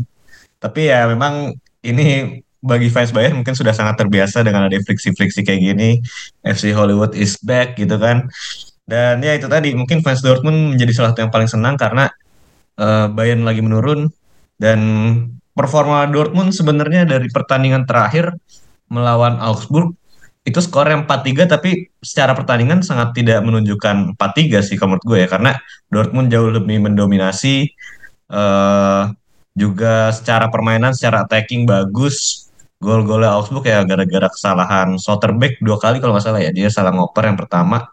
Tapi 0.59 0.91
ya 0.91 1.07
memang 1.07 1.55
ini 1.87 2.43
bagi 2.59 2.91
fans 2.91 3.15
Bayern 3.15 3.39
mungkin 3.39 3.55
sudah 3.55 3.71
sangat 3.71 4.03
terbiasa 4.03 4.43
dengan 4.43 4.67
ada 4.67 4.75
friksi-friksi 4.83 5.47
kayak 5.47 5.63
gini. 5.63 6.03
FC 6.43 6.75
Hollywood 6.75 7.15
is 7.15 7.39
back 7.39 7.79
gitu 7.79 7.95
kan. 7.97 8.27
Dan 8.83 9.23
ya 9.23 9.39
itu 9.39 9.47
tadi 9.47 9.73
mungkin 9.79 10.03
fans 10.03 10.21
Dortmund 10.27 10.75
menjadi 10.75 10.93
salah 10.93 11.11
satu 11.15 11.23
yang 11.23 11.33
paling 11.33 11.49
senang 11.49 11.79
karena 11.79 12.11
uh, 12.83 13.07
Bayern 13.09 13.47
lagi 13.47 13.63
menurun 13.63 14.11
dan 14.57 14.81
performa 15.57 16.05
Dortmund 16.09 16.53
sebenarnya 16.53 17.09
dari 17.09 17.29
pertandingan 17.33 17.89
terakhir 17.89 18.37
melawan 18.93 19.41
Augsburg 19.41 19.97
itu 20.47 20.63
skor 20.63 20.87
yang 20.87 21.11
4-3 21.11 21.51
tapi 21.51 21.91
secara 21.99 22.31
pertandingan 22.31 22.79
sangat 22.79 23.19
tidak 23.19 23.43
menunjukkan 23.43 24.15
4-3 24.15 24.63
sih 24.63 24.79
menurut 24.79 25.03
gue 25.03 25.19
ya. 25.27 25.29
Karena 25.29 25.59
Dortmund 25.91 26.31
jauh 26.31 26.55
lebih 26.55 26.87
mendominasi 26.87 27.67
uh, 28.31 29.11
juga 29.59 30.15
secara 30.15 30.47
permainan 30.47 30.95
secara 30.95 31.27
attacking 31.27 31.67
bagus. 31.67 32.47
Gol-golnya 32.79 33.35
Augsburg 33.35 33.67
ya 33.67 33.83
gara-gara 33.89 34.29
kesalahan 34.29 35.01
Soterbeck 35.01 35.59
dua 35.65 35.81
kali 35.81 35.99
kalau 35.99 36.15
nggak 36.15 36.27
salah 36.31 36.39
ya. 36.39 36.55
Dia 36.55 36.71
salah 36.71 36.95
ngoper 36.95 37.27
yang 37.27 37.39
pertama. 37.41 37.91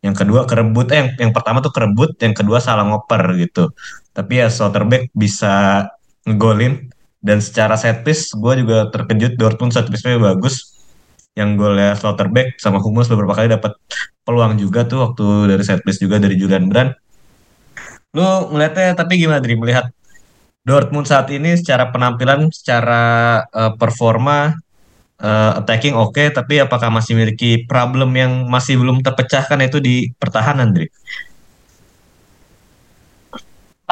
Yang 0.00 0.24
kedua 0.24 0.48
kerebut 0.48 0.88
eh 0.90 0.98
yang, 0.98 1.08
yang 1.28 1.32
pertama 1.36 1.60
tuh 1.60 1.76
kerebut 1.76 2.16
yang 2.24 2.32
kedua 2.32 2.58
salah 2.58 2.88
ngoper 2.88 3.36
gitu 3.38 3.70
tapi 4.12 4.40
ya 4.40 4.48
Soterbeck 4.52 5.08
bisa 5.16 5.88
ngegolin 6.28 6.92
dan 7.22 7.38
secara 7.38 7.74
set 7.80 8.04
piece 8.06 8.34
gue 8.34 8.52
juga 8.62 8.90
terkejut 8.92 9.38
Dortmund 9.38 9.72
set 9.72 9.88
piece-nya 9.88 10.20
bagus 10.20 10.72
yang 11.32 11.56
golnya 11.56 11.96
Slotterbeck 11.96 12.60
sama 12.60 12.76
Humus 12.82 13.08
beberapa 13.08 13.32
kali 13.32 13.48
dapat 13.48 13.72
peluang 14.22 14.60
juga 14.60 14.84
tuh 14.84 15.08
waktu 15.08 15.48
dari 15.48 15.64
set 15.64 15.80
piece 15.80 16.00
juga 16.02 16.20
dari 16.20 16.36
Julian 16.36 16.68
Brand. 16.68 16.92
Lu 18.12 18.52
ngeliatnya 18.52 18.92
tapi 18.92 19.16
gimana 19.16 19.40
Dri 19.40 19.56
melihat 19.56 19.88
Dortmund 20.62 21.08
saat 21.08 21.32
ini 21.32 21.56
secara 21.56 21.88
penampilan, 21.90 22.52
secara 22.52 23.42
uh, 23.48 23.72
performa 23.74 24.52
uh, 25.18 25.58
attacking 25.58 25.96
oke, 25.96 26.14
okay, 26.14 26.28
tapi 26.30 26.60
apakah 26.60 26.92
masih 26.92 27.16
memiliki 27.18 27.64
problem 27.64 28.12
yang 28.14 28.46
masih 28.46 28.78
belum 28.78 29.00
terpecahkan 29.00 29.58
itu 29.64 29.80
di 29.82 30.12
pertahanan, 30.20 30.70
Dri? 30.70 30.86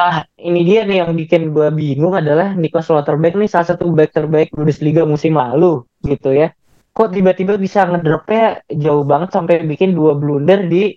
Ah, 0.01 0.17
ini 0.47 0.59
dia 0.69 0.81
nih 0.89 0.97
yang 1.01 1.11
bikin 1.21 1.41
gue 1.55 1.67
bingung 1.79 2.15
adalah 2.21 2.47
Niklas 2.61 2.85
Slotterbeck 2.89 3.33
nih 3.39 3.49
salah 3.53 3.67
satu 3.69 3.85
back 3.97 4.09
terbaik 4.17 4.49
Bundesliga 4.55 5.03
musim 5.13 5.33
lalu 5.41 5.71
gitu 6.11 6.29
ya 6.41 6.47
kok 6.97 7.09
tiba-tiba 7.15 7.53
bisa 7.65 7.79
ngedropnya 7.87 8.43
jauh 8.83 9.03
banget 9.11 9.29
sampai 9.35 9.55
bikin 9.71 9.95
dua 9.95 10.11
blunder 10.21 10.59
di 10.73 10.91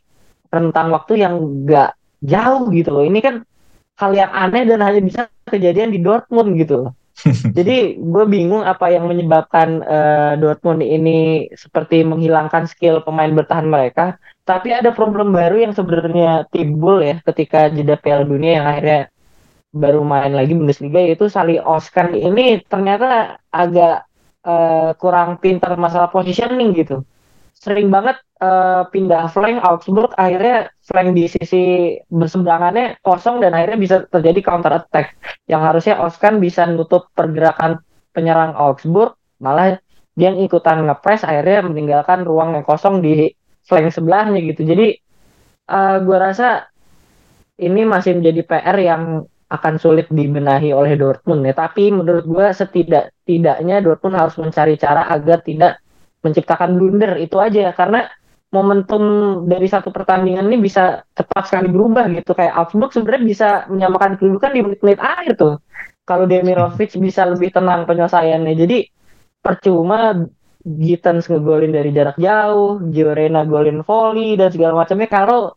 rentang 0.54 0.88
waktu 0.94 1.22
yang 1.22 1.34
gak 1.66 1.90
jauh 2.24 2.66
gitu 2.74 2.90
loh. 2.94 3.04
Ini 3.06 3.18
kan 3.26 3.34
hal 4.00 4.12
yang 4.20 4.30
aneh 4.34 4.62
dan 4.66 4.80
hanya 4.82 5.00
bisa 5.08 5.20
kejadian 5.46 5.94
di 5.94 6.02
Dortmund 6.02 6.58
gitu 6.58 6.74
loh. 6.86 6.90
Jadi 7.56 7.94
gue 7.96 8.24
bingung 8.26 8.66
apa 8.66 8.90
yang 8.90 9.06
menyebabkan 9.06 9.80
uh, 9.86 10.32
Dortmund 10.34 10.82
ini 10.82 11.46
seperti 11.54 12.02
menghilangkan 12.02 12.66
skill 12.66 13.06
pemain 13.06 13.30
bertahan 13.30 13.70
mereka. 13.70 14.18
Tapi 14.44 14.74
ada 14.74 14.90
problem 14.90 15.30
baru 15.32 15.62
yang 15.62 15.72
sebenarnya 15.72 16.50
timbul 16.50 17.00
ya 17.00 17.22
ketika 17.24 17.70
jeda 17.70 17.96
Piala 17.96 18.26
Dunia 18.26 18.60
yang 18.60 18.66
akhirnya 18.66 19.00
baru 19.74 20.06
main 20.06 20.34
lagi 20.34 20.54
Bundesliga 20.54 21.02
yaitu 21.02 21.26
Sali 21.26 21.58
Oskan 21.58 22.14
ini 22.14 22.62
ternyata 22.62 23.40
agak 23.50 24.06
uh, 24.46 24.94
kurang 24.98 25.38
pintar 25.38 25.74
masalah 25.78 26.10
positioning 26.10 26.74
gitu. 26.76 27.02
Sering 27.54 27.88
banget 27.88 28.18
uh, 28.42 28.84
pindah 28.90 29.30
flank 29.30 29.62
Augsburg 29.62 30.10
akhirnya 30.18 30.68
flank 30.84 31.14
di 31.16 31.24
sisi 31.30 31.62
berseberangannya 32.10 33.00
kosong 33.00 33.40
dan 33.40 33.54
akhirnya 33.54 33.78
bisa 33.80 33.96
terjadi 34.10 34.40
counter 34.44 34.82
attack. 34.82 35.16
Yang 35.48 35.62
harusnya 35.62 35.94
Oskan 36.02 36.42
bisa 36.42 36.66
nutup 36.68 37.08
pergerakan 37.14 37.80
penyerang 38.12 38.52
Augsburg 38.54 39.16
malah 39.42 39.78
dia 40.14 40.30
ikutan 40.30 40.86
ngepres 40.86 41.26
akhirnya 41.26 41.66
meninggalkan 41.66 42.22
ruang 42.22 42.54
yang 42.54 42.62
kosong 42.66 43.02
di 43.02 43.34
flank 43.66 43.90
sebelahnya 43.90 44.38
gitu. 44.44 44.62
Jadi 44.62 44.94
uh, 45.70 45.98
gue 46.02 46.16
rasa 46.18 46.68
ini 47.58 47.86
masih 47.86 48.18
menjadi 48.18 48.40
PR 48.46 48.76
yang 48.82 49.02
akan 49.50 49.74
sulit 49.78 50.10
dibenahi 50.10 50.74
oleh 50.74 50.98
Dortmund 50.98 51.46
ya. 51.46 51.54
Tapi 51.54 51.94
menurut 51.94 52.24
gue 52.26 52.46
setidak-tidaknya 52.50 53.78
Dortmund 53.84 54.18
harus 54.18 54.34
mencari 54.40 54.74
cara 54.74 55.06
agar 55.06 55.44
tidak 55.44 55.83
menciptakan 56.24 56.74
blunder 56.74 57.20
itu 57.20 57.36
aja 57.36 57.70
karena 57.76 58.08
momentum 58.50 59.02
dari 59.50 59.66
satu 59.66 59.90
pertandingan 59.90 60.46
ini 60.48 60.62
bisa 60.62 61.04
cepat 61.12 61.50
sekali 61.50 61.68
berubah 61.68 62.06
gitu 62.16 62.32
kayak 62.32 62.54
Augsburg 62.54 62.94
sebenarnya 62.94 63.22
bisa 63.26 63.48
menyamakan 63.68 64.16
kedudukan 64.16 64.50
di 64.54 64.60
menit-menit 64.62 65.00
akhir 65.02 65.32
tuh 65.36 65.54
kalau 66.08 66.24
Demirovic 66.24 66.94
bisa 66.96 67.28
lebih 67.28 67.50
tenang 67.52 67.84
penyelesaiannya 67.84 68.54
jadi 68.54 68.78
percuma 69.44 70.24
Gittens 70.64 71.28
ngegolin 71.28 71.76
dari 71.76 71.92
jarak 71.92 72.16
jauh, 72.16 72.80
Giorena 72.88 73.44
golin 73.44 73.84
volley 73.84 74.40
dan 74.40 74.48
segala 74.48 74.80
macamnya 74.80 75.12
kalau 75.12 75.52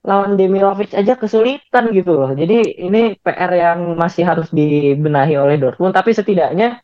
lawan 0.00 0.40
Demirovic 0.40 0.96
aja 0.96 1.12
kesulitan 1.12 1.92
gitu 1.92 2.16
loh. 2.16 2.32
Jadi 2.32 2.80
ini 2.88 3.20
PR 3.20 3.52
yang 3.52 4.00
masih 4.00 4.24
harus 4.24 4.48
dibenahi 4.48 5.36
oleh 5.36 5.60
Dortmund. 5.60 5.92
Tapi 5.92 6.16
setidaknya 6.16 6.80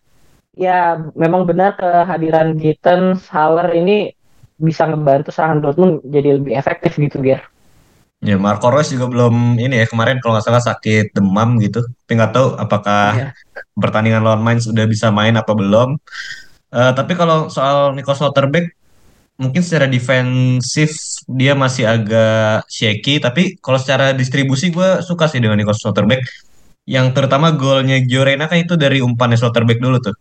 ya 0.57 0.99
memang 1.13 1.45
benar 1.45 1.77
kehadiran 1.77 2.57
Gittens, 2.57 3.29
Haller 3.29 3.77
ini 3.77 4.11
bisa 4.57 4.89
ngebantu 4.89 5.29
serangan 5.29 5.61
Dortmund 5.61 6.01
jadi 6.09 6.41
lebih 6.41 6.57
efektif 6.57 6.97
gitu 6.97 7.21
biar. 7.21 7.45
Ya 8.25 8.41
Marco 8.41 8.73
Reus 8.73 8.89
juga 8.89 9.13
belum 9.13 9.61
ini 9.61 9.85
ya 9.85 9.87
kemarin 9.87 10.17
kalau 10.25 10.41
nggak 10.41 10.47
salah 10.49 10.65
sakit 10.65 11.13
demam 11.13 11.61
gitu. 11.61 11.85
Tapi 11.85 12.13
nggak 12.17 12.33
tahu 12.33 12.47
apakah 12.57 13.05
iya. 13.13 13.31
pertandingan 13.77 14.25
lawan 14.25 14.41
Mainz 14.41 14.65
sudah 14.65 14.89
bisa 14.89 15.13
main 15.13 15.37
apa 15.37 15.53
belum. 15.53 16.01
Uh, 16.73 16.93
tapi 16.97 17.13
kalau 17.13 17.53
soal 17.53 17.93
Nico 17.93 18.17
Slotterbeck 18.17 18.73
mungkin 19.37 19.61
secara 19.61 19.85
defensif 19.85 20.97
dia 21.29 21.53
masih 21.53 21.85
agak 21.85 22.65
shaky 22.73 23.21
tapi 23.21 23.61
kalau 23.61 23.77
secara 23.77 24.17
distribusi 24.17 24.73
gue 24.73 25.05
suka 25.05 25.29
sih 25.29 25.45
dengan 25.45 25.61
Nico 25.61 25.77
Slotterbeck 25.77 26.25
yang 26.89 27.13
terutama 27.13 27.53
golnya 27.53 28.01
Giorena 28.01 28.49
kan 28.49 28.65
itu 28.65 28.81
dari 28.81 29.05
umpan 29.05 29.37
Slotterbeck 29.37 29.77
dulu 29.77 30.01
tuh 30.01 30.17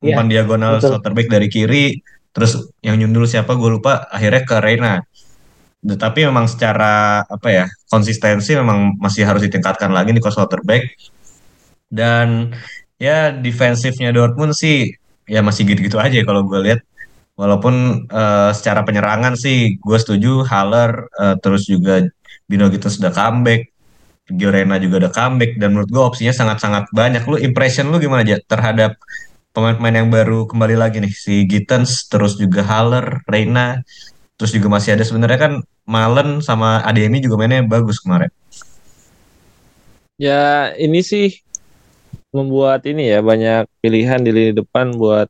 umpan 0.00 0.26
yeah, 0.28 0.42
diagonal 0.42 0.80
betul. 0.80 0.96
Slotterbeck 0.96 1.28
dari 1.28 1.48
kiri 1.52 1.84
terus 2.30 2.72
yang 2.80 2.96
nyundul 3.00 3.26
siapa 3.26 3.52
gue 3.54 3.70
lupa 3.80 4.06
akhirnya 4.08 4.42
ke 4.46 4.56
Reina 4.62 4.94
tapi 5.80 6.28
memang 6.28 6.44
secara 6.44 7.24
apa 7.24 7.48
ya 7.48 7.64
konsistensi 7.88 8.52
memang 8.52 9.00
masih 9.00 9.24
harus 9.24 9.40
ditingkatkan 9.44 9.90
lagi 9.90 10.12
Nico 10.12 10.28
Slotterbeck 10.28 10.92
dan 11.90 12.52
ya 13.00 13.32
defensifnya 13.32 14.12
Dortmund 14.12 14.52
sih 14.52 14.92
ya 15.24 15.40
masih 15.40 15.64
gitu-gitu 15.64 15.96
aja 15.96 16.20
kalau 16.22 16.44
gue 16.44 16.60
lihat 16.60 16.80
Walaupun 17.40 18.04
uh, 18.12 18.52
secara 18.52 18.84
penyerangan 18.84 19.32
sih 19.32 19.80
gue 19.80 19.96
setuju 19.96 20.44
Haller 20.44 21.08
uh, 21.16 21.40
terus 21.40 21.64
juga 21.64 22.04
Bino 22.44 22.68
gitu 22.68 22.92
sudah 22.92 23.08
comeback, 23.08 23.72
Giorena 24.28 24.76
juga 24.76 25.08
udah 25.08 25.12
comeback 25.14 25.56
dan 25.56 25.72
menurut 25.72 25.88
gue 25.88 26.02
opsinya 26.04 26.36
sangat-sangat 26.36 26.92
banyak. 26.92 27.24
Lu 27.24 27.40
impression 27.40 27.88
lu 27.88 27.96
gimana 27.96 28.28
aja 28.28 28.36
terhadap 28.44 29.00
pemain-pemain 29.50 30.02
yang 30.02 30.10
baru 30.10 30.46
kembali 30.46 30.76
lagi 30.78 31.02
nih. 31.02 31.12
Si 31.12 31.44
Gittens 31.46 32.06
terus 32.06 32.38
juga 32.38 32.62
Haller, 32.62 33.22
Reina 33.26 33.82
terus 34.38 34.54
juga 34.56 34.72
masih 34.72 34.96
ada. 34.96 35.04
Sebenarnya 35.04 35.38
kan 35.38 35.52
Malen 35.84 36.38
sama 36.40 36.80
Ademi 36.86 37.18
juga 37.20 37.36
mainnya 37.36 37.66
bagus 37.66 37.98
kemarin. 38.00 38.30
Ya 40.20 40.72
ini 40.76 41.00
sih 41.00 41.40
membuat 42.30 42.86
ini 42.86 43.10
ya 43.10 43.18
banyak 43.20 43.66
pilihan 43.82 44.22
di 44.22 44.30
lini 44.30 44.52
depan 44.54 44.94
buat 44.94 45.26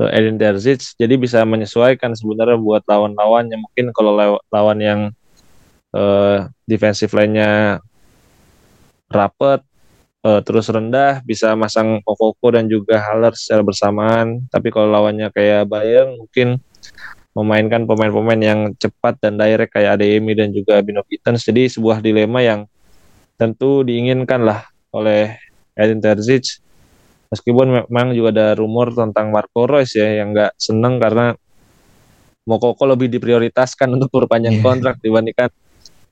uh, 0.00 0.10
Edin 0.14 0.40
Terzic. 0.40 0.96
Jadi 0.96 1.14
bisa 1.20 1.44
menyesuaikan 1.44 2.16
sebenarnya 2.16 2.56
buat 2.56 2.82
lawan-lawannya. 2.88 3.58
Mungkin 3.60 3.92
kalau 3.92 4.40
lawan 4.48 4.78
yang 4.80 5.00
uh, 5.92 6.48
defensive 6.64 7.12
line-nya 7.12 7.82
rapet 9.12 9.60
uh, 10.24 10.40
terus 10.42 10.66
rendah 10.70 11.22
bisa 11.22 11.54
masang 11.54 12.02
Kokoko 12.02 12.54
dan 12.54 12.66
juga 12.66 12.98
Haller 13.02 13.34
secara 13.36 13.62
bersamaan. 13.62 14.46
Tapi 14.50 14.72
kalau 14.72 14.90
lawannya 14.90 15.30
kayak 15.30 15.68
Bayern 15.68 16.18
mungkin 16.18 16.58
memainkan 17.36 17.86
pemain-pemain 17.86 18.40
yang 18.40 18.60
cepat 18.74 19.22
dan 19.22 19.38
direct 19.38 19.70
kayak 19.70 20.00
Ademi 20.00 20.34
dan 20.34 20.50
juga 20.50 20.82
Bino 20.82 21.06
Gittens 21.06 21.46
jadi 21.46 21.70
sebuah 21.70 22.02
dilema 22.02 22.42
yang 22.42 22.66
tentu 23.38 23.86
diinginkan 23.86 24.42
lah 24.42 24.66
oleh 24.90 25.38
Edin 25.78 26.02
Terzic. 26.02 26.58
Meskipun 27.28 27.86
memang 27.86 28.16
juga 28.16 28.32
ada 28.32 28.48
rumor 28.56 28.90
tentang 28.96 29.30
Marco 29.30 29.68
Reus 29.68 29.92
ya 29.94 30.24
yang 30.24 30.32
nggak 30.32 30.56
seneng 30.56 30.96
karena 30.98 31.36
Mokoko 32.48 32.88
lebih 32.88 33.12
diprioritaskan 33.12 33.92
untuk 34.00 34.08
perpanjang 34.10 34.58
yeah. 34.58 34.64
kontrak 34.64 34.96
dibandingkan 35.04 35.52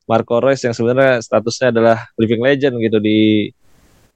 Marco 0.06 0.38
Reus 0.38 0.62
yang 0.62 0.76
sebenarnya 0.76 1.18
statusnya 1.24 1.74
adalah 1.74 2.06
living 2.20 2.44
legend 2.44 2.78
gitu 2.78 3.02
di 3.02 3.50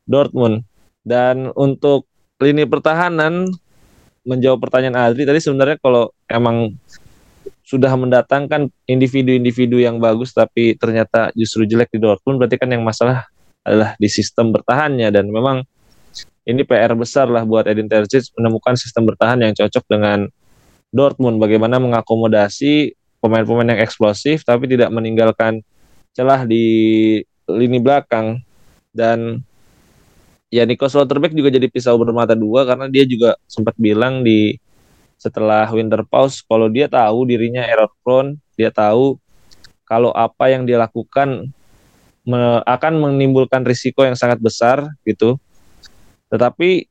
Dortmund. 0.04 0.64
Dan 1.00 1.48
untuk 1.56 2.06
lini 2.40 2.68
pertahanan 2.68 3.48
menjawab 4.24 4.60
pertanyaan 4.60 5.10
Adri 5.10 5.24
tadi 5.24 5.40
sebenarnya 5.40 5.80
kalau 5.80 6.12
emang 6.28 6.76
sudah 7.64 7.94
mendatangkan 7.94 8.68
individu-individu 8.84 9.80
yang 9.80 10.02
bagus 10.02 10.34
tapi 10.34 10.74
ternyata 10.76 11.30
justru 11.38 11.64
jelek 11.64 11.88
di 11.94 12.02
Dortmund 12.02 12.36
berarti 12.42 12.58
kan 12.58 12.68
yang 12.68 12.82
masalah 12.82 13.30
adalah 13.64 13.94
di 13.96 14.08
sistem 14.10 14.50
bertahannya. 14.50 15.08
Dan 15.12 15.30
memang 15.30 15.62
ini 16.48 16.66
PR 16.66 16.92
besar 16.96 17.28
lah 17.30 17.44
buat 17.44 17.68
Edin 17.68 17.86
Terzic 17.86 18.32
menemukan 18.34 18.74
sistem 18.74 19.06
bertahan 19.06 19.38
yang 19.40 19.52
cocok 19.54 19.84
dengan 19.86 20.26
Dortmund. 20.90 21.38
Bagaimana 21.38 21.78
mengakomodasi 21.78 22.96
pemain-pemain 23.20 23.76
yang 23.76 23.80
eksplosif 23.84 24.42
tapi 24.42 24.66
tidak 24.66 24.90
meninggalkan 24.90 25.62
celah 26.16 26.42
di 26.48 26.64
lini 27.46 27.78
belakang. 27.78 28.42
Dan 28.90 29.46
ya 30.50 30.66
Nico 30.66 30.90
Slotterbeck 30.90 31.32
juga 31.32 31.48
jadi 31.54 31.70
pisau 31.70 31.96
bermata 31.96 32.34
dua 32.34 32.66
karena 32.66 32.90
dia 32.90 33.06
juga 33.06 33.38
sempat 33.46 33.78
bilang 33.78 34.26
di 34.26 34.58
setelah 35.20 35.70
winter 35.70 36.02
pause 36.02 36.42
kalau 36.42 36.66
dia 36.66 36.90
tahu 36.90 37.28
dirinya 37.28 37.62
error 37.64 37.92
prone, 38.02 38.36
dia 38.58 38.72
tahu 38.74 39.16
kalau 39.86 40.10
apa 40.16 40.50
yang 40.50 40.66
dia 40.66 40.80
lakukan 40.80 41.50
me, 42.26 42.40
akan 42.66 42.92
menimbulkan 42.98 43.62
risiko 43.62 44.02
yang 44.02 44.16
sangat 44.18 44.40
besar 44.40 44.86
gitu. 45.06 45.38
Tetapi 46.30 46.86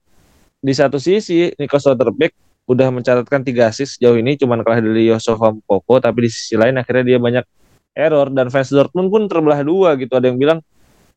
di 0.60 0.74
satu 0.76 1.00
sisi 1.00 1.52
Nico 1.56 1.80
Soderbeck 1.80 2.36
udah 2.70 2.94
mencatatkan 2.94 3.42
tiga 3.42 3.72
assist 3.72 3.98
jauh 3.98 4.14
ini 4.14 4.38
cuman 4.38 4.62
kalah 4.62 4.78
dari 4.78 5.10
Yosef 5.10 5.42
Mokoko 5.42 5.98
tapi 5.98 6.28
di 6.28 6.30
sisi 6.30 6.54
lain 6.54 6.78
akhirnya 6.78 7.16
dia 7.16 7.18
banyak 7.18 7.46
error 7.98 8.30
dan 8.30 8.54
fans 8.54 8.70
Dortmund 8.70 9.10
pun 9.10 9.26
terbelah 9.26 9.66
dua 9.66 9.98
gitu 9.98 10.14
ada 10.14 10.30
yang 10.30 10.38
bilang 10.38 10.60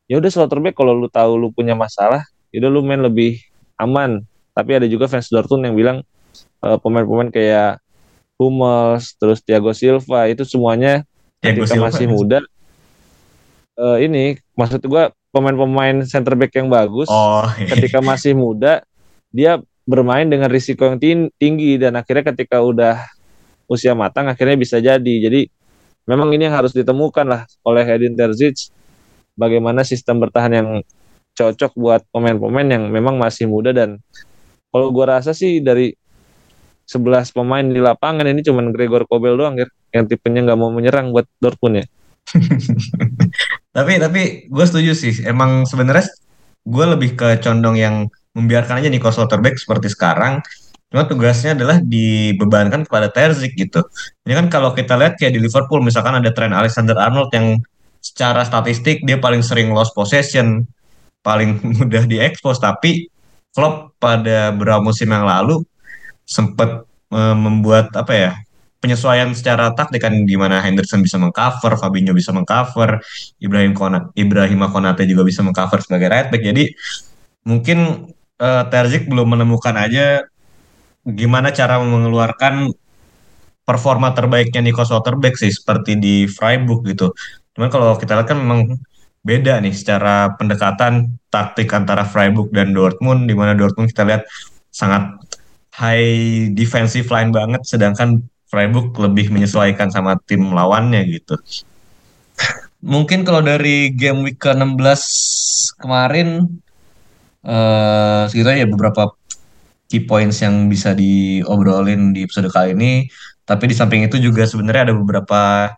ya 0.09 0.17
udah 0.17 0.33
Slotterbeck 0.33 0.73
kalau 0.73 0.97
lu 0.97 1.05
tahu 1.05 1.37
lu 1.37 1.53
punya 1.53 1.77
masalah 1.77 2.25
ya 2.53 2.61
udah 2.61 2.69
lu 2.69 2.85
main 2.85 3.01
lebih 3.01 3.41
aman 3.81 4.21
tapi 4.53 4.77
ada 4.77 4.85
juga 4.85 5.09
fans 5.09 5.33
Dortmund 5.33 5.65
yang 5.65 5.75
bilang 5.75 5.97
uh, 6.61 6.77
pemain-pemain 6.77 7.33
kayak 7.33 7.81
Hummels, 8.37 9.17
terus 9.17 9.41
Thiago 9.41 9.73
Silva 9.73 10.29
itu 10.29 10.45
semuanya 10.45 11.01
Thiago 11.41 11.65
ketika 11.65 11.73
Silva. 11.73 11.85
masih 11.89 12.05
muda 12.05 12.39
uh, 13.81 13.97
ini 13.97 14.37
maksud 14.53 14.85
gue 14.85 15.03
pemain-pemain 15.33 16.05
center 16.05 16.37
back 16.37 16.53
yang 16.53 16.69
bagus 16.69 17.09
oh, 17.09 17.49
iya. 17.57 17.73
ketika 17.73 17.99
masih 18.13 18.37
muda 18.37 18.85
dia 19.33 19.57
bermain 19.83 20.29
dengan 20.29 20.47
risiko 20.47 20.85
yang 20.87 21.01
tinggi 21.35 21.75
dan 21.81 21.97
akhirnya 21.97 22.31
ketika 22.31 22.61
udah 22.61 23.01
usia 23.67 23.97
matang 23.97 24.29
akhirnya 24.29 24.55
bisa 24.55 24.77
jadi 24.77 25.15
jadi 25.27 25.49
memang 26.05 26.31
ini 26.35 26.47
yang 26.47 26.55
harus 26.55 26.71
ditemukan 26.71 27.25
lah 27.25 27.41
oleh 27.65 27.83
Edin 27.83 28.13
Terzic 28.13 28.71
bagaimana 29.33 29.81
sistem 29.81 30.21
bertahan 30.21 30.53
yang 30.53 30.69
cocok 31.33 31.71
buat 31.77 32.01
pemain-pemain 32.13 32.67
yang 32.69 32.83
memang 32.93 33.17
masih 33.17 33.49
muda 33.49 33.73
dan 33.73 33.97
kalau 34.73 34.89
gue 34.89 35.05
rasa 35.05 35.33
sih 35.33 35.61
dari 35.61 35.93
11 36.83 37.33
pemain 37.33 37.63
di 37.63 37.79
lapangan 37.79 38.27
ini 38.27 38.43
cuman 38.43 38.69
Gregor 38.69 39.07
Kobel 39.07 39.37
doang 39.39 39.55
ya 39.57 39.67
yang 39.93 40.09
tipenya 40.09 40.43
nggak 40.45 40.59
mau 40.59 40.73
menyerang 40.73 41.13
buat 41.13 41.29
Dortmund 41.37 41.85
ya. 41.85 41.85
tapi 43.75 44.01
tapi 44.01 44.21
gue 44.49 44.65
setuju 44.65 44.91
sih. 44.97 45.23
Emang 45.23 45.69
sebenarnya 45.69 46.09
gue 46.65 46.85
lebih 46.97 47.13
ke 47.13 47.39
condong 47.39 47.77
yang 47.77 47.95
membiarkan 48.33 48.81
aja 48.81 48.89
Nico 48.89 49.13
Slotterbeck 49.13 49.61
seperti 49.61 49.93
sekarang. 49.93 50.41
Cuma 50.89 51.09
tugasnya 51.09 51.57
adalah 51.57 51.81
dibebankan 51.81 52.85
kepada 52.85 53.09
Terzic 53.09 53.57
gitu. 53.57 53.81
Ini 54.25 54.33
kan 54.37 54.47
kalau 54.49 54.73
kita 54.77 54.93
lihat 54.97 55.17
kayak 55.17 55.33
di 55.33 55.41
Liverpool 55.41 55.81
misalkan 55.81 56.17
ada 56.17 56.29
tren 56.29 56.53
Alexander 56.53 56.97
Arnold 56.97 57.33
yang 57.33 57.61
secara 58.03 58.45
statistik 58.45 59.01
dia 59.01 59.17
paling 59.17 59.41
sering 59.41 59.73
lost 59.73 59.95
possession, 59.97 60.67
paling 61.23 61.63
mudah 61.79 62.03
diekspos 62.05 62.59
tapi 62.59 63.07
Klopp 63.53 63.95
pada 64.01 64.49
beberapa 64.51 64.81
musim 64.81 65.09
yang 65.13 65.25
lalu 65.25 65.61
sempat 66.25 66.85
uh, 67.13 67.35
membuat 67.37 67.93
apa 67.93 68.13
ya 68.13 68.31
penyesuaian 68.83 69.31
secara 69.31 69.71
taktik 69.71 70.03
kan 70.03 70.11
gimana 70.27 70.59
Henderson 70.59 70.99
bisa 70.99 71.15
mengcover, 71.15 71.79
Fabinho 71.79 72.11
bisa 72.11 72.35
mengcover, 72.35 72.99
Ibrahim 73.39 73.71
Konate, 73.71 74.11
Ibrahim 74.19 74.59
Konate 74.67 75.07
juga 75.07 75.23
bisa 75.23 75.39
mengcover 75.39 75.79
sebagai 75.79 76.11
right 76.11 76.27
back. 76.27 76.43
Jadi 76.43 76.67
mungkin 77.47 78.11
uh, 78.43 78.63
Terzic 78.67 79.07
belum 79.07 79.39
menemukan 79.39 79.71
aja 79.79 80.27
gimana 81.07 81.55
cara 81.55 81.79
mengeluarkan 81.79 82.75
performa 83.63 84.11
terbaiknya 84.11 84.59
Nico 84.59 84.83
Soderbergh 84.83 85.39
sih 85.39 85.51
seperti 85.55 85.95
di 85.95 86.27
Freiburg 86.27 86.83
gitu. 86.83 87.15
Cuman 87.55 87.71
kalau 87.71 87.95
kita 87.95 88.19
lihat 88.19 88.27
kan 88.27 88.39
memang 88.39 88.75
beda 89.23 89.63
nih 89.63 89.71
secara 89.71 90.35
pendekatan 90.35 91.15
taktik 91.31 91.71
antara 91.71 92.03
Freiburg 92.03 92.51
dan 92.51 92.75
Dortmund 92.75 93.25
di 93.25 93.33
mana 93.33 93.55
Dortmund 93.55 93.89
kita 93.89 94.03
lihat 94.03 94.27
sangat 94.69 95.15
high 95.73 96.51
defensive 96.53 97.07
line 97.07 97.31
banget 97.31 97.63
sedangkan 97.63 98.21
Freiburg 98.51 98.93
lebih 99.01 99.33
menyesuaikan 99.33 99.89
sama 99.89 100.19
tim 100.29 100.53
lawannya 100.53 101.01
gitu. 101.09 101.33
Mungkin 102.83 103.25
kalau 103.25 103.41
dari 103.41 103.89
game 103.89 104.27
week 104.27 104.37
ke-16 104.43 105.01
kemarin 105.81 106.45
uh, 107.41 108.29
sekiranya 108.29 108.67
ya 108.67 108.69
beberapa 108.69 109.15
key 109.89 110.05
points 110.05 110.43
yang 110.45 110.69
bisa 110.69 110.93
diobrolin 110.93 112.13
di 112.13 112.27
episode 112.27 112.53
kali 112.53 112.77
ini. 112.77 113.09
Tapi 113.41 113.71
di 113.71 113.75
samping 113.75 114.05
itu 114.05 114.21
juga 114.21 114.45
sebenarnya 114.45 114.91
ada 114.91 114.95
beberapa 114.95 115.73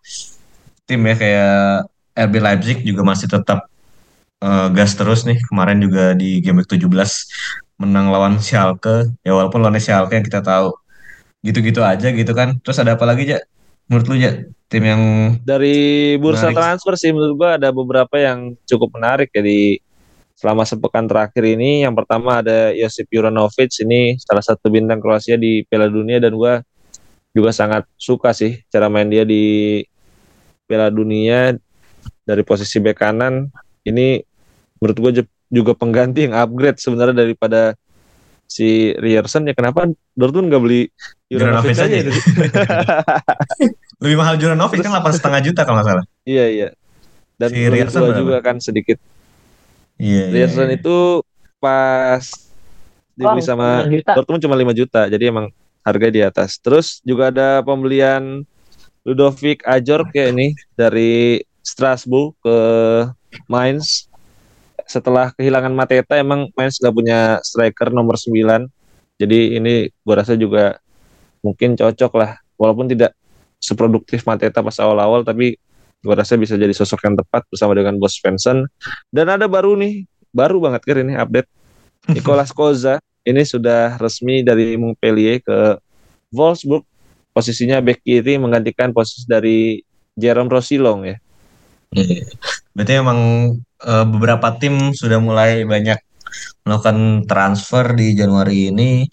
tim 0.83 0.99
ya 1.07 1.15
kayak 1.15 1.94
RB 2.15 2.33
Leipzig 2.39 2.77
juga 2.87 3.03
masih 3.03 3.27
tetap 3.27 3.67
uh, 4.39 4.67
gas 4.71 4.95
terus 4.95 5.27
nih. 5.27 5.37
Kemarin 5.51 5.83
juga 5.83 6.15
di 6.15 6.39
game 6.39 6.63
week 6.63 6.71
17 6.71 6.87
menang 7.83 8.07
lawan 8.09 8.39
Schalke. 8.39 9.11
Ya 9.21 9.35
walaupun 9.35 9.59
lawan 9.59 9.77
Schalke 9.77 10.15
yang 10.15 10.25
kita 10.25 10.39
tahu 10.39 10.71
gitu-gitu 11.43 11.83
aja 11.83 12.09
gitu 12.09 12.31
kan. 12.31 12.57
Terus 12.63 12.79
ada 12.79 12.95
apa 12.95 13.05
lagi 13.05 13.35
ya 13.35 13.39
menurut 13.85 14.05
lu 14.09 14.15
ya 14.17 14.31
tim 14.65 14.81
yang 14.81 15.01
dari 15.45 16.17
bursa 16.17 16.49
menarik. 16.49 16.57
transfer 16.57 16.93
sih 16.97 17.13
menurut 17.13 17.35
gua 17.37 17.49
ada 17.61 17.69
beberapa 17.69 18.17
yang 18.17 18.57
cukup 18.65 18.97
menarik 18.97 19.29
ya 19.29 19.45
di 19.45 19.77
selama 20.35 20.65
sepekan 20.65 21.05
terakhir 21.05 21.43
ini. 21.45 21.85
Yang 21.85 21.95
pertama 22.01 22.41
ada 22.41 22.73
Josip 22.73 23.11
Juranovic. 23.11 23.71
Ini 23.83 24.17
salah 24.23 24.41
satu 24.41 24.71
bintang 24.71 25.03
Kroasia 25.03 25.37
di 25.37 25.61
Piala 25.67 25.91
Dunia 25.91 26.17
dan 26.17 26.33
gua 26.33 26.63
juga 27.35 27.51
sangat 27.51 27.83
suka 27.99 28.31
sih 28.31 28.63
cara 28.71 28.87
main 28.87 29.11
dia 29.11 29.27
di 29.27 29.83
Piala 30.65 30.87
Dunia 30.87 31.53
dari 32.25 32.41
posisi 32.41 32.81
bek 32.81 32.97
kanan 32.97 33.49
ini 33.85 34.21
menurut 34.81 34.97
gue 34.97 35.11
juga 35.53 35.71
pengganti 35.77 36.25
yang 36.25 36.35
upgrade 36.35 36.81
sebenarnya 36.81 37.25
daripada 37.25 37.77
si 38.45 38.93
Rierson 38.97 39.49
ya. 39.49 39.53
Kenapa 39.57 39.89
Dortmund 40.13 40.49
nggak 40.49 40.63
beli 40.63 40.81
Juranovic 41.29 41.77
aja 41.77 41.95
itu 41.95 42.11
lebih 44.01 44.17
mahal 44.19 44.35
Juranovic 44.37 44.85
kan 44.85 44.91
delapan 44.93 45.13
setengah 45.13 45.41
juta 45.41 45.61
kalau 45.65 45.81
nggak 45.81 45.87
salah. 45.89 46.05
Iya 46.25 46.45
iya. 46.49 46.67
Dan 47.35 47.49
si 47.51 47.61
Rierson 47.67 48.13
juga 48.15 48.37
kan 48.39 48.57
sedikit. 48.63 48.97
Iya, 49.95 50.31
Rierson 50.31 50.67
iya, 50.69 50.75
iya. 50.75 50.81
itu 50.81 50.97
pas 51.59 52.23
dibeli 53.15 53.41
oh, 53.41 53.45
sama 53.47 53.87
Dortmund 54.11 54.43
cuma 54.43 54.59
5 54.59 54.75
juta 54.75 55.07
jadi 55.07 55.31
emang 55.31 55.49
harga 55.85 56.07
di 56.09 56.21
atas. 56.21 56.57
Terus 56.59 56.99
juga 57.05 57.31
ada 57.31 57.61
pembelian 57.61 58.43
Ludovic 59.05 59.61
Ajor 59.63 60.09
kayak 60.09 60.33
ini 60.33 60.47
dari 60.73 61.39
Strasbourg 61.65 62.37
ke 62.45 62.57
Mainz 63.49 64.05
setelah 64.85 65.33
kehilangan 65.33 65.73
Mateta 65.73 66.13
emang 66.21 66.53
Mainz 66.53 66.77
nggak 66.77 66.93
punya 66.93 67.19
striker 67.41 67.89
nomor 67.89 68.21
9 68.21 68.69
jadi 69.17 69.57
ini 69.57 69.89
gue 69.89 70.15
rasa 70.15 70.37
juga 70.37 70.77
mungkin 71.41 71.73
cocok 71.73 72.13
lah 72.13 72.37
walaupun 72.61 72.85
tidak 72.85 73.17
seproduktif 73.57 74.21
Mateta 74.29 74.61
pas 74.61 74.77
awal-awal 74.77 75.25
tapi 75.25 75.57
Gue 76.05 76.13
rasa 76.13 76.37
bisa 76.37 76.53
jadi 76.53 76.69
sosok 76.69 77.01
yang 77.09 77.17
tepat 77.17 77.49
bersama 77.49 77.73
dengan 77.73 77.97
Bos 77.97 78.13
Svensson. 78.21 78.69
Dan 79.09 79.25
ada 79.25 79.49
baru 79.49 79.73
nih, 79.73 80.05
baru 80.29 80.61
banget 80.61 80.85
kan 80.85 81.01
ini 81.01 81.17
update. 81.17 81.49
Nicolas 82.13 82.53
Koza 82.53 83.01
ini 83.25 83.41
sudah 83.41 83.97
resmi 83.97 84.45
dari 84.45 84.77
Montpellier 84.77 85.41
ke 85.41 85.81
Wolfsburg. 86.29 86.85
Posisinya 87.33 87.81
back 87.81 88.05
kiri 88.05 88.37
menggantikan 88.37 88.93
posisi 88.93 89.25
dari 89.25 89.81
Jerome 90.13 90.47
Rosilong 90.47 91.09
ya. 91.09 91.17
Iya. 91.93 92.25
Berarti 92.73 92.93
emang 92.97 93.19
uh, 93.85 94.05
beberapa 94.07 94.47
tim 94.57 94.95
sudah 94.95 95.19
mulai 95.21 95.63
banyak 95.67 95.99
melakukan 96.65 97.27
transfer 97.29 97.85
di 97.93 98.17
Januari 98.17 98.73
ini. 98.73 99.05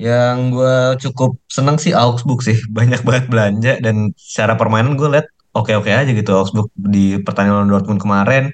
Yang 0.00 0.36
gue 0.56 0.76
cukup 1.08 1.36
seneng 1.46 1.76
sih 1.76 1.92
Augsburg 1.92 2.40
sih, 2.40 2.56
banyak 2.78 3.04
banget 3.04 3.24
belanja 3.28 3.72
dan 3.84 4.10
secara 4.16 4.56
permainan 4.56 4.96
gue 4.96 5.08
liat 5.12 5.28
oke-oke 5.54 5.90
aja 5.90 6.10
gitu 6.10 6.30
Augsburg 6.34 6.70
di 6.74 7.20
pertandingan 7.20 7.70
Dortmund 7.70 8.00
kemarin. 8.02 8.50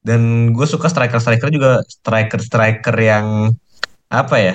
Dan 0.00 0.52
gue 0.56 0.64
suka 0.64 0.88
striker-striker 0.88 1.52
juga 1.52 1.84
striker-striker 1.84 2.96
yang 2.96 3.52
apa 4.10 4.36
ya 4.42 4.54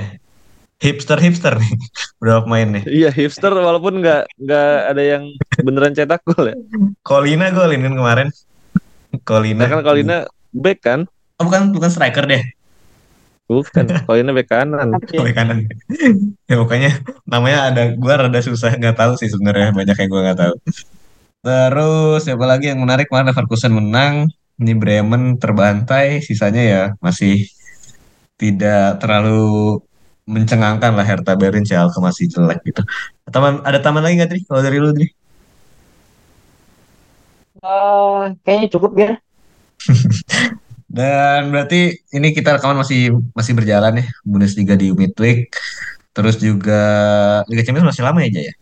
hipster 0.79 1.17
hipster 1.19 1.53
nih. 1.55 1.71
Berapa 2.21 2.43
pemain 2.43 2.67
nih. 2.79 2.83
Iya 2.87 3.09
hipster 3.11 3.51
walaupun 3.51 4.03
nggak 4.03 4.27
nggak 4.39 4.71
ada 4.91 5.03
yang 5.03 5.23
beneran 5.63 5.93
cetak 5.95 6.21
gol 6.27 6.51
ya. 6.51 6.55
Colina 7.05 7.51
golin 7.51 7.81
kan 7.85 7.93
kemarin. 7.95 8.27
Colina. 9.23 9.63
Nah, 9.63 9.69
kan 9.71 9.81
Colina 9.85 10.17
back 10.51 10.79
kan? 10.83 10.99
Oh 11.39 11.43
bukan 11.47 11.71
bukan 11.71 11.89
striker 11.91 12.27
deh. 12.27 12.43
Bukan 13.47 13.85
Colina 14.07 14.31
back 14.35 14.49
kanan. 14.51 14.99
Back 14.99 15.35
kanan. 15.35 15.59
Ya 16.49 16.61
pokoknya 16.61 17.01
namanya 17.25 17.73
ada 17.73 17.83
gua 17.97 18.21
rada 18.21 18.37
susah 18.37 18.75
nggak 18.75 18.97
tahu 18.99 19.17
sih 19.17 19.31
sebenarnya. 19.31 19.71
Banyak 19.71 19.95
yang 19.97 20.09
gua 20.11 20.21
nggak 20.31 20.39
tahu. 20.39 20.55
Terus 21.45 22.21
siapa 22.25 22.45
lagi 22.45 22.73
yang 22.73 22.81
menarik? 22.81 23.07
Mana 23.09 23.31
Leverkusen 23.31 23.73
menang. 23.73 24.29
Ini 24.55 24.73
Bremen 24.77 25.41
terbantai. 25.41 26.21
Sisanya 26.21 26.63
ya 26.63 26.83
masih 27.01 27.49
tidak 28.35 28.99
terlalu 28.99 29.79
mencengangkan 30.25 30.97
lah 30.97 31.05
Hertha 31.05 31.37
Berlin 31.37 31.65
Schalke 31.65 32.01
masih 32.01 32.25
jelek 32.29 32.59
gitu. 32.65 32.81
Taman 33.29 33.61
ada 33.61 33.77
taman 33.77 34.01
lagi 34.01 34.17
nggak 34.17 34.29
Tri? 34.33 34.41
Kalau 34.45 34.61
dari 34.65 34.77
lu 34.81 34.89
Tri? 34.91 35.07
Uh, 37.61 38.33
kayaknya 38.41 38.67
cukup 38.73 38.91
ya. 38.97 39.11
Dan 40.95 41.51
berarti 41.51 41.97
ini 42.15 42.31
kita 42.33 42.57
rekaman 42.57 42.81
masih 42.81 43.19
masih 43.35 43.53
berjalan 43.53 44.01
ya 44.01 44.05
Bundesliga 44.25 44.73
di 44.73 44.89
midweek. 44.95 45.53
Terus 46.15 46.39
juga 46.41 46.81
Liga 47.51 47.61
Champions 47.67 47.93
masih 47.93 48.03
lama 48.05 48.23
ya 48.25 48.49
ya? 48.49 48.53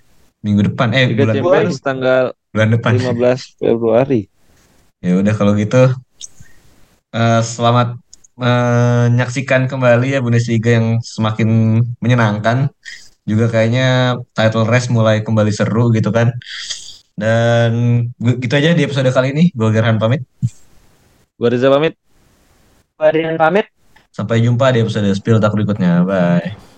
Minggu 0.43 0.73
depan 0.73 0.91
eh 0.91 1.13
Liga 1.13 1.31
bulan 1.31 1.35
Champions 1.37 1.77
depan. 1.79 1.87
tanggal 1.87 2.23
bulan 2.51 2.69
depan 2.75 2.91
15 2.99 3.61
Februari. 3.61 4.21
Ya 4.99 5.19
udah 5.19 5.33
kalau 5.35 5.53
gitu 5.55 5.93
uh, 7.13 7.41
selamat 7.43 8.02
menyaksikan 8.33 9.69
kembali 9.69 10.17
ya 10.17 10.19
Bundesliga 10.19 10.77
yang 10.79 10.99
semakin 11.03 11.79
menyenangkan. 12.01 12.73
Juga 13.23 13.47
kayaknya 13.47 14.19
title 14.35 14.67
race 14.67 14.91
mulai 14.91 15.23
kembali 15.23 15.51
seru 15.53 15.93
gitu 15.95 16.11
kan. 16.11 16.33
Dan 17.13 17.71
gitu 18.19 18.53
aja 18.57 18.73
di 18.73 18.83
episode 18.83 19.09
kali 19.13 19.31
ini. 19.31 19.43
Gue 19.53 19.69
Gerhan 19.71 20.01
pamit. 20.01 20.25
Gue 21.39 21.47
Riza 21.53 21.69
pamit. 21.69 21.93
Gue 22.97 23.37
pamit. 23.39 23.65
Sampai 24.13 24.45
jumpa 24.45 24.69
di 24.73 24.85
episode 24.85 25.09
Spill 25.13 25.41
Tak 25.41 25.53
berikutnya. 25.53 26.05
Bye. 26.05 26.72